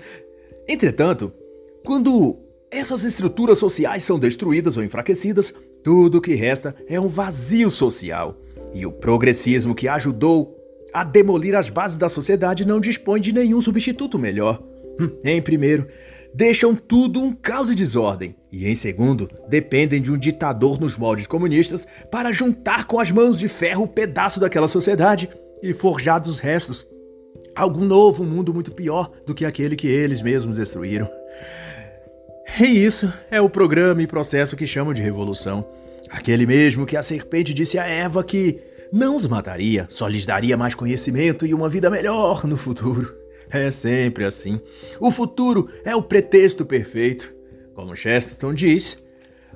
Entretanto, 0.66 1.32
quando 1.84 2.38
essas 2.70 3.04
estruturas 3.04 3.58
sociais 3.58 4.04
são 4.04 4.18
destruídas 4.18 4.76
ou 4.76 4.84
enfraquecidas, 4.84 5.54
tudo 5.82 6.18
o 6.18 6.20
que 6.20 6.34
resta 6.34 6.74
é 6.88 7.00
um 7.00 7.08
vazio 7.08 7.68
social 7.70 8.38
e 8.72 8.87
o 8.87 8.92
progressismo 8.92 9.74
que 9.74 9.88
ajudou 9.88 10.56
a 10.92 11.04
demolir 11.04 11.54
as 11.54 11.70
bases 11.70 11.98
da 11.98 12.09
sociedade 12.09 12.64
não 12.64 12.80
dispõe 12.80 13.20
de 13.20 13.33
nenhum 13.33 13.61
substituto 13.61 14.18
melhor. 14.18 14.62
Hum, 15.00 15.11
em 15.24 15.40
primeiro, 15.40 15.87
deixam 16.35 16.74
tudo 16.74 17.20
um 17.20 17.33
caos 17.33 17.70
e 17.70 17.74
desordem, 17.74 18.35
e 18.50 18.66
em 18.66 18.74
segundo, 18.74 19.30
dependem 19.48 20.02
de 20.02 20.12
um 20.12 20.18
ditador 20.18 20.80
nos 20.80 20.96
moldes 20.96 21.26
comunistas 21.26 21.87
para 22.11 22.33
juntar 22.33 22.87
com 22.87 22.98
as 22.98 23.11
mãos 23.11 23.38
de 23.38 23.48
ferro 23.48 23.83
o 23.83 23.85
um 23.85 23.88
pedaço 23.88 24.40
daquela 24.40 24.68
sociedade 24.68 25.28
e 25.62 25.72
forjar 25.72 26.20
dos 26.20 26.40
restos 26.40 26.87
algum 27.54 27.85
novo 27.85 28.24
mundo 28.24 28.54
muito 28.54 28.72
pior 28.72 29.11
do 29.26 29.35
que 29.35 29.44
aquele 29.44 29.76
que 29.76 29.87
eles 29.87 30.22
mesmos 30.22 30.56
destruíram. 30.56 31.09
E 32.59 32.85
isso 32.85 33.12
é 33.30 33.40
o 33.40 33.50
programa 33.50 34.02
e 34.02 34.06
processo 34.06 34.56
que 34.56 34.66
chamam 34.66 34.92
de 34.92 35.02
revolução. 35.02 35.66
Aquele 36.10 36.44
mesmo 36.44 36.84
que 36.84 36.96
a 36.96 37.02
serpente 37.02 37.54
disse 37.54 37.78
a 37.78 37.86
Eva 37.86 38.24
que 38.24 38.60
não 38.92 39.14
os 39.14 39.26
mataria, 39.26 39.86
só 39.88 40.08
lhes 40.08 40.26
daria 40.26 40.56
mais 40.56 40.74
conhecimento 40.74 41.46
e 41.46 41.54
uma 41.54 41.68
vida 41.68 41.88
melhor 41.88 42.44
no 42.44 42.56
futuro. 42.56 43.14
É 43.52 43.70
sempre 43.70 44.24
assim. 44.24 44.60
O 45.00 45.10
futuro 45.10 45.68
é 45.84 45.94
o 45.94 46.02
pretexto 46.02 46.64
perfeito. 46.64 47.34
Como 47.74 47.96
Chesterton 47.96 48.54
diz, 48.54 48.98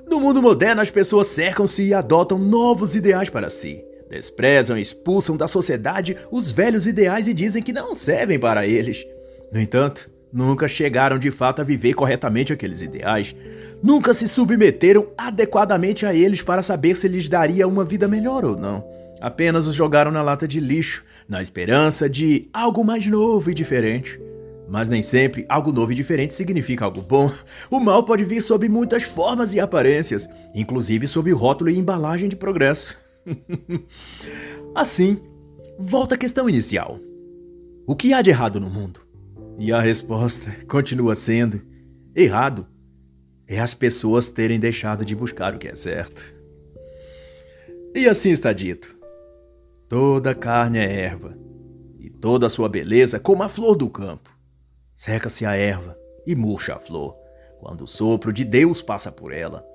no 0.09 0.19
mundo 0.19 0.41
moderno 0.41 0.81
as 0.81 0.91
pessoas 0.91 1.27
cercam-se 1.27 1.83
e 1.83 1.93
adotam 1.93 2.37
novos 2.37 2.95
ideais 2.95 3.29
para 3.29 3.49
si. 3.49 3.83
Desprezam 4.09 4.77
e 4.77 4.81
expulsam 4.81 5.35
da 5.35 5.47
sociedade 5.47 6.15
os 6.31 6.51
velhos 6.51 6.87
ideais 6.87 7.27
e 7.27 7.33
dizem 7.33 7.63
que 7.63 7.73
não 7.73 7.95
servem 7.95 8.37
para 8.37 8.67
eles. 8.67 9.05
No 9.51 9.59
entanto, 9.59 10.09
nunca 10.31 10.67
chegaram 10.67 11.17
de 11.17 11.31
fato 11.31 11.61
a 11.61 11.65
viver 11.65 11.93
corretamente 11.93 12.51
aqueles 12.51 12.81
ideais, 12.81 13.35
nunca 13.81 14.13
se 14.13 14.27
submeteram 14.27 15.07
adequadamente 15.17 16.05
a 16.05 16.13
eles 16.13 16.41
para 16.41 16.63
saber 16.63 16.95
se 16.95 17.07
lhes 17.07 17.29
daria 17.29 17.67
uma 17.67 17.85
vida 17.85 18.07
melhor 18.07 18.45
ou 18.45 18.57
não. 18.57 18.83
Apenas 19.21 19.65
os 19.67 19.75
jogaram 19.75 20.11
na 20.11 20.21
lata 20.21 20.47
de 20.47 20.59
lixo, 20.59 21.03
na 21.27 21.41
esperança 21.41 22.09
de 22.09 22.49
algo 22.53 22.83
mais 22.83 23.07
novo 23.07 23.49
e 23.49 23.53
diferente. 23.53 24.19
Mas 24.67 24.89
nem 24.89 25.01
sempre 25.01 25.45
algo 25.47 25.71
novo 25.71 25.91
e 25.91 25.95
diferente 25.95 26.33
significa 26.33 26.85
algo 26.85 27.01
bom. 27.01 27.31
O 27.69 27.79
mal 27.79 28.03
pode 28.03 28.23
vir 28.23 28.41
sob 28.41 28.67
muitas 28.67 29.03
formas 29.03 29.53
e 29.53 29.59
aparências, 29.59 30.27
inclusive 30.53 31.07
sob 31.07 31.31
rótulo 31.31 31.69
e 31.69 31.77
embalagem 31.77 32.27
de 32.27 32.35
progresso. 32.35 32.97
assim, 34.73 35.19
volta 35.77 36.15
à 36.15 36.17
questão 36.17 36.49
inicial. 36.49 36.99
O 37.87 37.95
que 37.95 38.13
há 38.13 38.21
de 38.21 38.31
errado 38.31 38.59
no 38.59 38.69
mundo? 38.69 39.01
E 39.57 39.71
a 39.71 39.79
resposta 39.79 40.51
continua 40.67 41.15
sendo: 41.15 41.61
errado 42.15 42.67
é 43.47 43.59
as 43.59 43.73
pessoas 43.73 44.29
terem 44.29 44.59
deixado 44.59 45.05
de 45.05 45.15
buscar 45.15 45.53
o 45.53 45.57
que 45.57 45.67
é 45.67 45.75
certo. 45.75 46.23
E 47.93 48.07
assim 48.07 48.31
está 48.31 48.51
dito: 48.51 48.97
toda 49.87 50.35
carne 50.35 50.79
é 50.79 51.01
erva, 51.01 51.37
e 51.99 52.09
toda 52.09 52.47
a 52.47 52.49
sua 52.49 52.67
beleza 52.67 53.19
como 53.19 53.43
a 53.43 53.49
flor 53.49 53.75
do 53.75 53.89
campo. 53.89 54.29
Seca-se 54.95 55.45
a 55.45 55.55
erva 55.55 55.97
e 56.25 56.35
murcha 56.35 56.75
a 56.75 56.79
flor, 56.79 57.15
quando 57.59 57.81
o 57.81 57.87
sopro 57.87 58.33
de 58.33 58.43
Deus 58.43 58.81
passa 58.81 59.11
por 59.11 59.31
ela. 59.31 59.65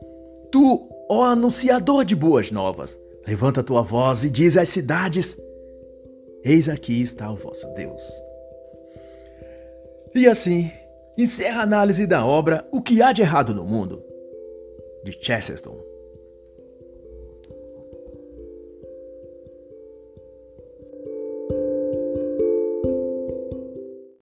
Tu, 0.51 0.89
ó 1.09 1.25
anunciador 1.25 2.05
de 2.05 2.16
boas 2.16 2.51
novas, 2.51 2.99
levanta 3.27 3.62
tua 3.62 3.83
voz 3.83 4.25
e 4.25 4.31
diz 4.31 4.57
às 4.57 4.68
cidades: 4.68 5.37
Eis 6.45 6.68
aqui 6.68 7.01
está 7.01 7.31
o 7.31 7.37
vosso 7.37 7.66
Deus. 7.75 8.03
E 10.14 10.27
assim, 10.27 10.71
encerra 11.23 11.61
a 11.61 11.64
análise 11.64 12.07
da 12.07 12.25
obra 12.25 12.66
O 12.73 12.83
que 12.83 13.03
há 13.03 13.12
de 13.12 13.23
errado 13.23 13.55
no 13.55 13.64
mundo, 13.64 14.05
de 15.05 15.12
Chesterton. 15.12 15.89